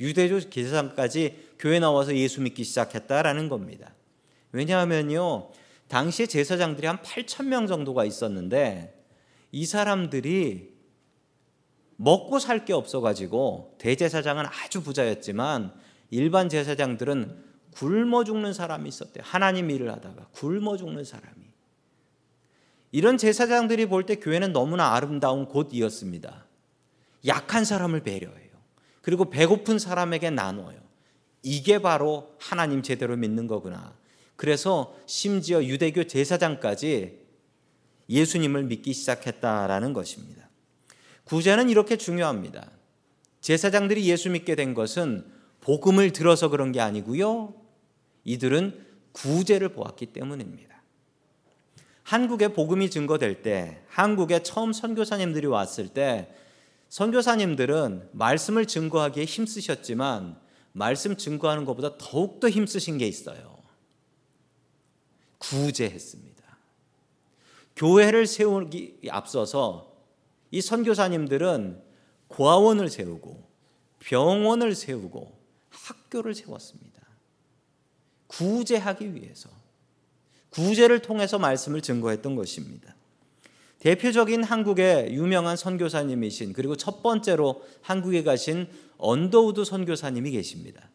유대교 0.00 0.40
제사장까지 0.50 1.46
교회 1.58 1.78
나와서 1.78 2.14
예수 2.16 2.42
믿기 2.42 2.64
시작했다라는 2.64 3.48
겁니다. 3.48 3.94
왜냐하면요. 4.52 5.50
당시에 5.88 6.26
제사장들이 6.26 6.86
한 6.86 6.98
8천 6.98 7.46
명 7.46 7.66
정도가 7.66 8.04
있었는데 8.04 8.92
이 9.52 9.64
사람들이 9.64 10.75
먹고 11.96 12.38
살 12.38 12.64
게 12.64 12.72
없어가지고 12.72 13.76
대제사장은 13.78 14.44
아주 14.46 14.82
부자였지만 14.82 15.72
일반 16.10 16.48
제사장들은 16.48 17.44
굶어 17.72 18.24
죽는 18.24 18.52
사람이 18.52 18.88
있었대요. 18.88 19.22
하나님 19.26 19.70
일을 19.70 19.90
하다가 19.92 20.28
굶어 20.32 20.76
죽는 20.76 21.04
사람이. 21.04 21.46
이런 22.92 23.18
제사장들이 23.18 23.86
볼 23.86 24.04
때 24.06 24.16
교회는 24.16 24.52
너무나 24.52 24.94
아름다운 24.94 25.46
곳이었습니다. 25.46 26.46
약한 27.26 27.64
사람을 27.64 28.00
배려해요. 28.02 28.50
그리고 29.02 29.28
배고픈 29.30 29.78
사람에게 29.78 30.30
나눠요. 30.30 30.78
이게 31.42 31.80
바로 31.80 32.34
하나님 32.38 32.82
제대로 32.82 33.16
믿는 33.16 33.46
거구나. 33.46 33.94
그래서 34.36 34.94
심지어 35.06 35.62
유대교 35.62 36.04
제사장까지 36.04 37.20
예수님을 38.08 38.64
믿기 38.64 38.92
시작했다라는 38.92 39.92
것입니다. 39.92 40.45
구제는 41.26 41.68
이렇게 41.68 41.96
중요합니다. 41.96 42.70
제사장들이 43.40 44.08
예수 44.08 44.30
믿게 44.30 44.54
된 44.54 44.74
것은 44.74 45.26
복음을 45.60 46.12
들어서 46.12 46.48
그런 46.48 46.72
게 46.72 46.80
아니고요. 46.80 47.54
이들은 48.24 48.86
구제를 49.12 49.70
보았기 49.70 50.06
때문입니다. 50.06 50.82
한국에 52.04 52.48
복음이 52.48 52.90
증거될 52.90 53.42
때, 53.42 53.82
한국에 53.88 54.44
처음 54.44 54.72
선교사님들이 54.72 55.48
왔을 55.48 55.88
때, 55.88 56.32
선교사님들은 56.88 58.10
말씀을 58.12 58.66
증거하기에 58.66 59.24
힘쓰셨지만, 59.24 60.38
말씀 60.72 61.16
증거하는 61.16 61.64
것보다 61.64 61.98
더욱더 61.98 62.48
힘쓰신 62.48 62.98
게 62.98 63.08
있어요. 63.08 63.58
구제했습니다. 65.38 66.44
교회를 67.74 68.26
세우기 68.26 69.00
앞서서 69.10 69.85
이 70.56 70.62
선교사님들은 70.62 71.82
고아원을 72.28 72.88
세우고 72.88 73.46
병원을 73.98 74.74
세우고 74.74 75.38
학교를 75.68 76.34
세웠습니다. 76.34 77.02
구제하기 78.26 79.14
위해서 79.14 79.50
구제를 80.48 81.02
통해서 81.02 81.38
말씀을 81.38 81.82
증거했던 81.82 82.36
것입니다. 82.36 82.96
대표적인 83.80 84.44
한국의 84.44 85.12
유명한 85.12 85.58
선교사님이신 85.58 86.54
그리고 86.54 86.74
첫 86.74 87.02
번째로 87.02 87.62
한국에 87.82 88.22
가신 88.22 88.66
언더우드 88.96 89.62
선교사님이 89.62 90.30
계십니다. 90.30 90.88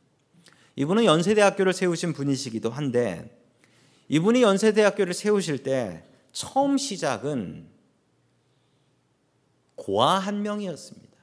이분은 0.76 1.06
연세대학교를 1.06 1.74
세우신 1.74 2.14
분이시기도 2.14 2.72
한데 2.72 3.40
이분이 4.10 4.42
연세대학교를 4.42 5.14
세우실 5.14 5.62
때 5.62 6.04
처음 6.32 6.80
시작은 6.80 7.81
고아 9.82 10.20
한 10.20 10.44
명이었습니다. 10.44 11.18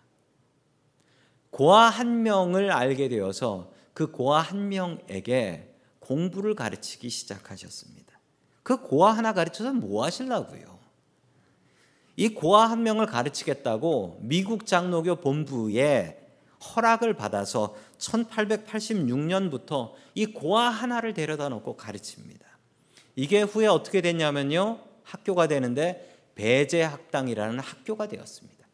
고아 1.51 1.90
한 1.90 2.25
명을 2.25 2.73
알게 2.73 3.09
되어서 3.09 3.71
그 3.94 4.11
고아 4.11 4.40
한 4.40 4.68
명에게 4.68 5.73
공부를 6.01 6.57
가르치기 6.57 7.09
시작하셨습니다. 7.09 8.18
그 8.64 8.83
고아 8.83 9.12
하나 9.12 9.33
가르쳐서 9.33 9.75
뭐 9.75 10.05
하실라고요? 10.05 10.77
이 12.16 12.31
고아 12.31 12.68
한 12.68 12.83
명을 12.83 13.07
가르치겠다고 13.07 14.18
미국 14.23 14.66
장로교 14.66 15.21
본부에 15.21 16.27
허락을 16.75 17.14
받아서 17.14 17.77
1886년부터 17.99 19.92
이 20.16 20.27
고아 20.27 20.68
하나를 20.68 21.14
데려다 21.14 21.49
놓고 21.49 21.77
가르칩니다. 21.77 22.44
이게 23.14 23.42
후에 23.42 23.68
어떻게 23.68 24.01
됐냐면요. 24.01 24.81
학교가 25.05 25.47
되는데 25.47 26.18
배제 26.38 26.83
학당이라는 26.83 27.59
학교가 27.59 28.07
되었습니다. 28.07 28.64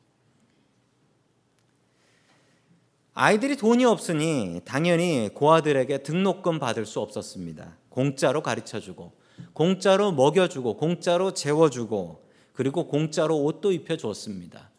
아이들이 3.15 3.57
돈이 3.57 3.87
없으니 3.87 4.61
당연히 4.67 5.31
고아들에게 5.33 6.03
등록금 6.03 6.59
받을 6.59 6.85
수 6.85 7.01
없었습니다. 7.01 7.79
공짜로 7.89 8.43
가르쳐 8.43 8.81
주고, 8.81 9.13
공짜로 9.55 10.13
먹여 10.13 10.47
주고, 10.47 10.77
공짜로 10.77 11.33
재워 11.33 11.71
주고, 11.71 12.29
그리고 12.53 12.87
공짜로 12.87 13.43
옷도 13.43 13.73
입혀 13.73 13.97
줬습니다. 13.97 14.71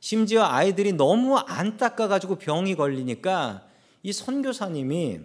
심지어 0.00 0.44
아이들이 0.44 0.94
너무 0.94 1.36
안 1.36 1.76
닦아 1.76 2.08
가지고 2.08 2.36
병이 2.36 2.74
걸리니까 2.74 3.66
이 4.02 4.14
선교사님이 4.14 5.20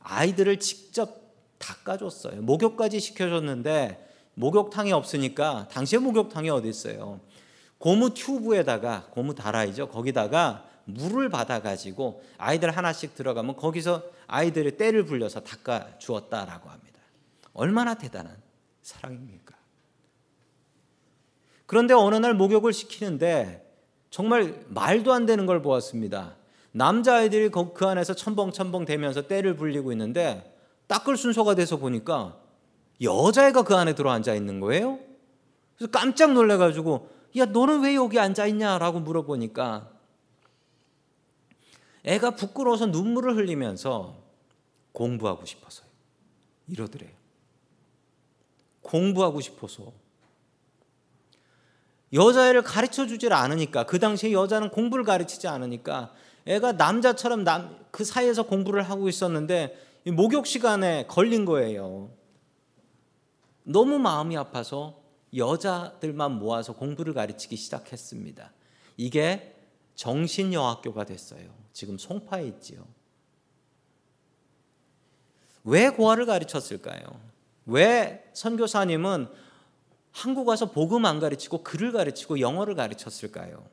아이들을 0.00 0.58
직접 0.58 1.22
닦아줬어요. 1.58 2.42
목욕까지 2.42 2.98
시켜줬는데 2.98 4.07
목욕탕이 4.38 4.92
없으니까 4.92 5.66
당시에 5.68 5.98
목욕탕이 5.98 6.48
어디 6.50 6.68
있어요? 6.68 7.20
고무 7.78 8.14
튜브에다가 8.14 9.06
고무 9.10 9.34
다라이죠. 9.34 9.88
거기다가 9.88 10.64
물을 10.84 11.28
받아가지고 11.28 12.22
아이들 12.38 12.70
하나씩 12.70 13.14
들어가면 13.14 13.56
거기서 13.56 14.02
아이들의 14.28 14.76
때를 14.76 15.04
불려서 15.04 15.40
닦아 15.40 15.98
주었다라고 15.98 16.70
합니다. 16.70 17.00
얼마나 17.52 17.94
대단한 17.94 18.36
사랑입니까? 18.82 19.56
그런데 21.66 21.92
어느 21.94 22.14
날 22.14 22.34
목욕을 22.34 22.72
시키는데 22.72 23.66
정말 24.08 24.64
말도 24.68 25.12
안 25.12 25.26
되는 25.26 25.46
걸 25.46 25.62
보았습니다. 25.62 26.36
남자아이들이 26.72 27.50
그 27.50 27.86
안에서 27.86 28.14
첨벙첨벙 28.14 28.84
대면서 28.84 29.26
때를 29.26 29.56
불리고 29.56 29.90
있는데 29.92 30.56
닦을 30.86 31.16
순서가 31.16 31.56
돼서 31.56 31.76
보니까 31.76 32.36
여자애가 33.00 33.62
그 33.62 33.76
안에 33.76 33.94
들어 33.94 34.10
앉아 34.10 34.34
있는 34.34 34.60
거예요. 34.60 34.98
그래서 35.76 35.90
깜짝 35.90 36.32
놀래가지고 36.32 37.08
야 37.36 37.44
너는 37.44 37.82
왜 37.82 37.94
여기 37.94 38.18
앉아 38.18 38.46
있냐라고 38.46 39.00
물어보니까 39.00 39.90
애가 42.04 42.32
부끄러워서 42.32 42.86
눈물을 42.86 43.36
흘리면서 43.36 44.16
공부하고 44.92 45.44
싶어서요. 45.44 45.86
이러더래요. 46.68 47.10
공부하고 48.82 49.40
싶어서. 49.40 49.92
여자애를 52.12 52.62
가르쳐 52.62 53.06
주질 53.06 53.32
않으니까 53.34 53.84
그 53.84 53.98
당시에 53.98 54.32
여자는 54.32 54.70
공부를 54.70 55.04
가르치지 55.04 55.46
않으니까 55.46 56.14
애가 56.46 56.72
남자처럼 56.72 57.44
남, 57.44 57.78
그 57.90 58.04
사이에서 58.04 58.44
공부를 58.44 58.82
하고 58.82 59.08
있었는데 59.08 59.76
목욕 60.06 60.46
시간에 60.46 61.04
걸린 61.06 61.44
거예요. 61.44 62.10
너무 63.68 63.98
마음이 63.98 64.34
아파서 64.36 64.98
여자들만 65.36 66.38
모아서 66.38 66.72
공부를 66.72 67.12
가르치기 67.12 67.54
시작했습니다. 67.56 68.50
이게 68.96 69.54
정신여학교가 69.94 71.04
됐어요. 71.04 71.50
지금 71.74 71.98
송파에 71.98 72.46
있지요. 72.46 72.82
왜 75.64 75.90
고아를 75.90 76.24
가르쳤을까요? 76.24 77.02
왜 77.66 78.24
선교사님은 78.32 79.28
한국 80.12 80.48
와서 80.48 80.72
복음 80.72 81.04
안 81.04 81.20
가르치고 81.20 81.62
글을 81.62 81.92
가르치고 81.92 82.40
영어를 82.40 82.74
가르쳤을까요? 82.74 83.68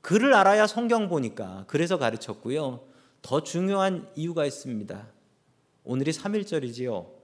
글을 0.00 0.32
알아야 0.32 0.66
성경 0.66 1.10
보니까 1.10 1.64
그래서 1.66 1.98
가르쳤고요. 1.98 2.88
더 3.20 3.42
중요한 3.42 4.10
이유가 4.16 4.46
있습니다. 4.46 5.06
오늘이 5.84 6.10
3일절이지요. 6.12 7.17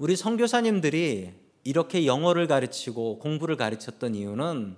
우리 0.00 0.16
선교사님들이 0.16 1.30
이렇게 1.62 2.06
영어를 2.06 2.46
가르치고 2.46 3.18
공부를 3.18 3.56
가르쳤던 3.56 4.14
이유는 4.14 4.74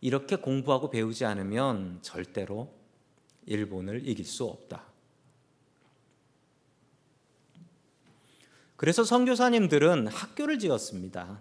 이렇게 0.00 0.34
공부하고 0.34 0.90
배우지 0.90 1.24
않으면 1.24 2.00
절대로 2.02 2.74
일본을 3.46 4.08
이길 4.08 4.24
수 4.24 4.42
없다. 4.42 4.82
그래서 8.74 9.04
선교사님들은 9.04 10.08
학교를 10.08 10.58
지었습니다. 10.58 11.40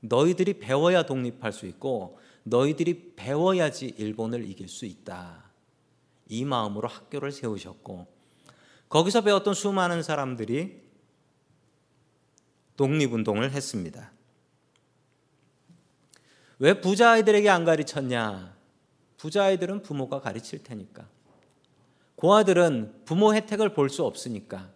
너희들이 0.00 0.58
배워야 0.58 1.06
독립할 1.06 1.52
수 1.52 1.66
있고 1.66 2.18
너희들이 2.42 3.12
배워야지 3.14 3.94
일본을 3.96 4.50
이길 4.50 4.66
수 4.66 4.86
있다. 4.86 5.52
이 6.26 6.44
마음으로 6.44 6.88
학교를 6.88 7.30
세우셨고 7.30 8.08
거기서 8.88 9.20
배웠던 9.20 9.54
수많은 9.54 10.02
사람들이 10.02 10.82
독립운동을 12.76 13.50
했습니다. 13.50 14.12
왜 16.58 16.80
부자 16.80 17.12
아이들에게 17.12 17.48
안 17.48 17.64
가르쳤냐? 17.64 18.56
부자 19.16 19.44
아이들은 19.44 19.82
부모가 19.82 20.20
가르칠 20.20 20.62
테니까. 20.62 21.06
고아들은 22.16 23.02
부모 23.04 23.34
혜택을 23.34 23.74
볼 23.74 23.88
수 23.88 24.04
없으니까. 24.04 24.70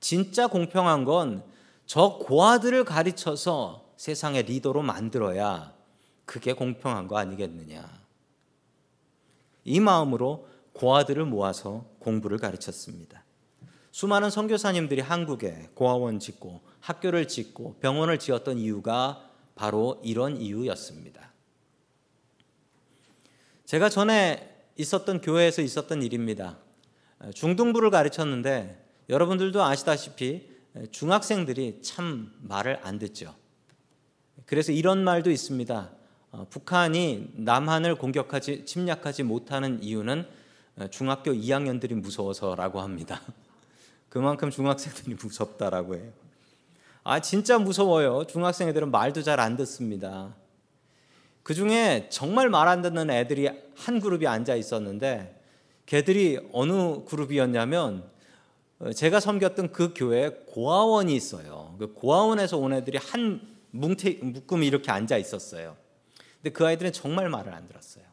진짜 0.00 0.46
공평한 0.46 1.04
건 1.04 1.52
저 1.92 2.18
고아들을 2.18 2.84
가르쳐서 2.84 3.92
세상의 3.98 4.44
리더로 4.44 4.80
만들어야 4.82 5.74
그게 6.24 6.52
공평한 6.52 7.06
거 7.06 7.18
아니겠느냐. 7.18 8.02
이 9.64 9.78
마음으로 9.78 10.48
고아들을 10.72 11.24
모아서 11.26 11.84
공부를 11.98 12.38
가르쳤습니다. 12.38 13.24
수많은 13.92 14.30
선교사님들이 14.30 15.02
한국에 15.02 15.68
고아원 15.74 16.18
짓고 16.18 16.62
학교를 16.80 17.28
짓고 17.28 17.76
병원을 17.80 18.18
지었던 18.18 18.58
이유가 18.58 19.28
바로 19.54 20.00
이런 20.02 20.38
이유였습니다. 20.38 21.30
제가 23.66 23.90
전에 23.90 24.66
있었던 24.76 25.20
교회에서 25.20 25.60
있었던 25.60 26.02
일입니다. 26.02 26.58
중등부를 27.34 27.90
가르쳤는데 27.90 28.82
여러분들도 29.10 29.62
아시다시피 29.62 30.48
중학생들이 30.90 31.80
참 31.82 32.32
말을 32.40 32.80
안 32.82 32.98
듣죠. 32.98 33.34
그래서 34.46 34.72
이런 34.72 35.04
말도 35.04 35.30
있습니다. 35.30 35.90
어, 36.30 36.46
북한이 36.48 37.32
남한을 37.34 37.96
공격하지 37.96 38.64
침략하지 38.64 39.22
못하는 39.22 39.82
이유는 39.82 40.26
중학교 40.90 41.32
2학년들이 41.32 41.94
무서워서라고 41.94 42.80
합니다. 42.80 43.20
그만큼 44.12 44.50
중학생들이 44.50 45.16
무섭다라고 45.24 45.94
해요. 45.94 46.12
아 47.02 47.20
진짜 47.20 47.58
무서워요. 47.58 48.26
중학생 48.26 48.68
애들은 48.68 48.90
말도 48.90 49.22
잘 49.22 49.40
안 49.40 49.56
듣습니다. 49.56 50.34
그 51.42 51.54
중에 51.54 52.08
정말 52.10 52.50
말 52.50 52.68
안 52.68 52.82
듣는 52.82 53.08
애들이 53.08 53.48
한 53.74 54.00
그룹이 54.00 54.26
앉아 54.26 54.54
있었는데 54.54 55.40
걔들이 55.86 56.38
어느 56.52 57.04
그룹이었냐면 57.06 58.04
어, 58.80 58.92
제가 58.92 59.18
섬겼던 59.18 59.72
그 59.72 59.94
교회에 59.96 60.28
고아원이 60.46 61.14
있어요. 61.16 61.74
그 61.78 61.94
고아원에서 61.94 62.58
온 62.58 62.74
애들이 62.74 62.98
한 62.98 63.40
뭉태, 63.70 64.18
묶음이 64.20 64.66
이렇게 64.66 64.90
앉아 64.90 65.16
있었어요. 65.16 65.74
근데 66.42 66.50
그 66.50 66.66
아이들은 66.66 66.92
정말 66.92 67.30
말을 67.30 67.54
안 67.54 67.66
들었어요. 67.66 68.04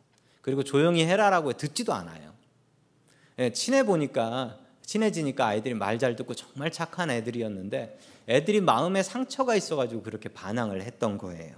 그리고 0.41 0.63
조용히 0.63 1.05
해라라고 1.05 1.51
듣지도 1.51 1.91
않아요. 1.93 2.33
예, 3.39 3.51
친해 3.51 3.83
보니까 3.83 4.59
친해지니까 4.89 5.45
아이들이 5.45 5.75
말 5.75 5.99
잘 5.99 6.15
듣고 6.15 6.33
정말 6.33 6.71
착한 6.71 7.11
애들이었는데 7.11 7.99
애들이 8.29 8.61
마음에 8.61 9.03
상처가 9.03 9.55
있어가지고 9.55 10.01
그렇게 10.01 10.29
반항을 10.29 10.81
했던 10.81 11.17
거예요. 11.17 11.53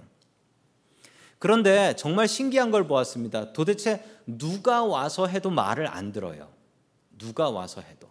그런데 1.38 1.94
정말 1.96 2.26
신기한 2.28 2.70
걸 2.70 2.86
보았습니다. 2.88 3.52
도대체 3.52 4.04
누가 4.26 4.84
와서 4.84 5.26
해도 5.26 5.48
말을 5.50 5.86
안 5.86 6.12
들어요. 6.12 6.48
누가 7.18 7.50
와서 7.50 7.80
해도. 7.80 8.08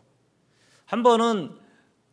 한 0.86 1.03
번은 1.03 1.51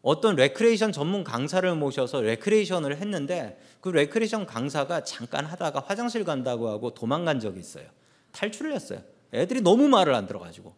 어떤 0.03 0.37
레크레이션 0.37 0.93
전문 0.93 1.23
강사를 1.23 1.73
모셔서 1.77 2.21
레크레이션을 2.21 2.97
했는데 2.97 3.61
그 3.81 3.89
레크레이션 3.89 4.47
강사가 4.47 5.05
잠깐 5.05 5.47
하다가 5.47 5.85
화장실 5.87 6.25
간다고 6.25 6.69
하고 6.69 6.93
도망간 6.93 7.41
적이 7.41 7.61
있어요. 7.61 7.87
탈출을 8.33 8.75
했어요. 8.75 9.01
애들이 9.33 9.61
너무 9.61 9.89
말을 9.89 10.15
안 10.15 10.27
들어가지고. 10.27 10.75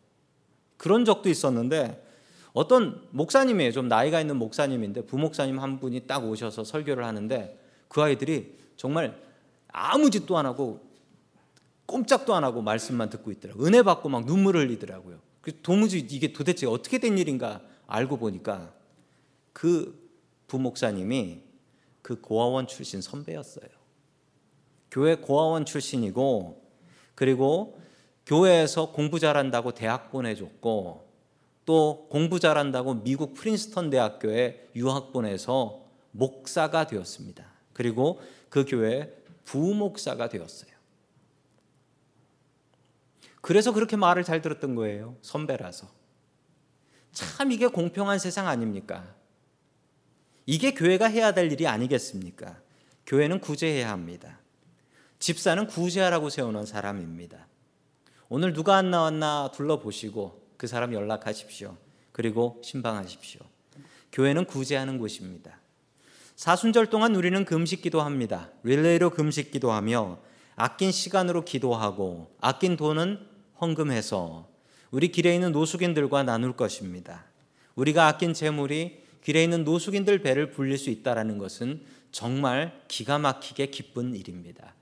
그런 0.77 1.05
적도 1.05 1.29
있었는데 1.29 2.10
어떤 2.53 3.07
목사님이에요. 3.11 3.73
좀 3.73 3.89
나이가 3.89 4.21
있는 4.21 4.37
목사님인데 4.37 5.07
부목사님 5.07 5.59
한 5.59 5.79
분이 5.79 6.07
딱 6.07 6.25
오셔서 6.25 6.65
설교를 6.65 7.05
하는데 7.05 7.59
그 7.89 8.03
아이들이 8.03 8.57
정말 8.77 9.21
아무 9.69 10.11
짓도 10.11 10.37
안 10.37 10.47
하고 10.47 10.81
꼼짝도 11.87 12.35
안 12.35 12.45
하고 12.45 12.63
말씀만 12.63 13.11
듣고 13.11 13.31
있더라고요. 13.33 13.67
은혜 13.67 13.83
받고 13.83 14.09
막 14.09 14.25
눈물을 14.25 14.69
흘리더라고요. 14.69 15.19
그 15.41 15.61
도무지 15.61 15.99
이게 15.99 16.33
도대체 16.33 16.67
어떻게 16.67 16.99
된 16.99 17.19
일인가 17.19 17.61
알고 17.87 18.19
보니까 18.19 18.73
그 19.53 20.09
부목사님이 20.47 21.43
그 22.03 22.21
고아원 22.21 22.67
출신 22.67 23.01
선배였어요. 23.01 23.69
교회 24.91 25.17
고아원 25.17 25.65
출신이고 25.65 26.63
그리고 27.15 27.79
교회에서 28.27 28.93
공부 28.93 29.19
잘한다고 29.19 29.73
대학 29.73 30.11
보내줬고 30.11 31.10
또 31.71 32.09
공부 32.11 32.41
잘한다고 32.41 33.05
미국 33.05 33.33
프린스턴 33.35 33.91
대학교에 33.91 34.71
유학 34.75 35.13
보내서 35.13 35.87
목사가 36.11 36.89
되었습니다. 36.89 37.45
그리고 37.73 38.21
그 38.49 38.65
교회 38.67 39.17
부목사가 39.45 40.29
되었어요. 40.29 40.73
그래서 43.41 43.73
그렇게 43.73 43.95
말을 43.95 44.25
잘 44.25 44.43
들었던 44.43 44.75
거예요. 44.75 45.17
선배라서. 45.23 45.87
참 47.13 47.53
이게 47.53 47.69
공평한 47.69 48.19
세상 48.19 48.49
아닙니까? 48.49 49.15
이게 50.47 50.75
교회가 50.75 51.07
해야 51.07 51.33
될 51.33 51.53
일이 51.53 51.69
아니겠습니까? 51.69 52.61
교회는 53.07 53.39
구제해야 53.39 53.91
합니다. 53.91 54.41
집사는 55.21 55.69
구제하라고 55.69 56.31
세우는 56.31 56.67
사람입니다. 56.67 57.47
오늘 58.29 58.55
누가 58.55 58.75
안 58.75 58.91
나왔나 58.91 59.53
둘러보시고 59.55 60.40
그 60.61 60.67
사람 60.67 60.93
연락하십시오. 60.93 61.75
그리고 62.13 62.61
신방하십시오. 62.63 63.41
교회는 64.13 64.45
구제하는 64.45 64.99
곳입니다. 64.99 65.59
사순절 66.37 66.89
동안 66.91 67.17
우리는 67.17 67.47
금식 67.47 67.81
기도합니다. 67.81 68.51
릴레이로 68.65 69.09
금식 69.09 69.53
기도하며 69.53 70.19
아낀 70.57 70.93
시간으로 70.93 71.47
기도하고 71.47 72.37
아낀 72.43 72.77
돈은 72.77 73.27
헌금해서 73.59 74.51
우리 74.91 75.11
길에 75.11 75.35
있는 75.35 75.53
노숙인들과 75.53 76.25
나눌 76.25 76.55
것입니다. 76.55 77.25
우리가 77.75 78.07
아낀 78.07 78.35
재물이 78.35 79.03
길에 79.25 79.43
있는 79.43 79.65
노숙인들 79.65 80.19
배를 80.19 80.51
불릴 80.51 80.77
수 80.77 80.91
있다라는 80.91 81.39
것은 81.39 81.81
정말 82.13 82.83
기가 82.87 83.19
막히게 83.19 83.69
기쁜 83.69 84.15
일입니다. 84.15 84.75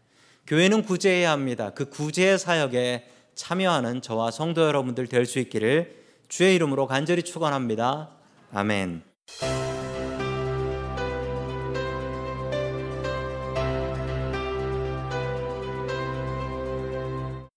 교회는 0.49 0.83
구제해야 0.83 1.31
합니다. 1.31 1.71
그 1.71 1.89
구제의 1.89 2.41
사역에 2.41 3.18
참여하는 3.39 4.03
저와 4.03 4.31
성도 4.33 4.63
여러분들 4.63 5.07
될 5.07 5.25
수 5.25 5.39
있기를 5.39 5.95
주의 6.29 6.55
이름으로 6.55 6.87
간절히 6.87 7.23
축원합니다. 7.23 8.11
아멘. 8.53 9.03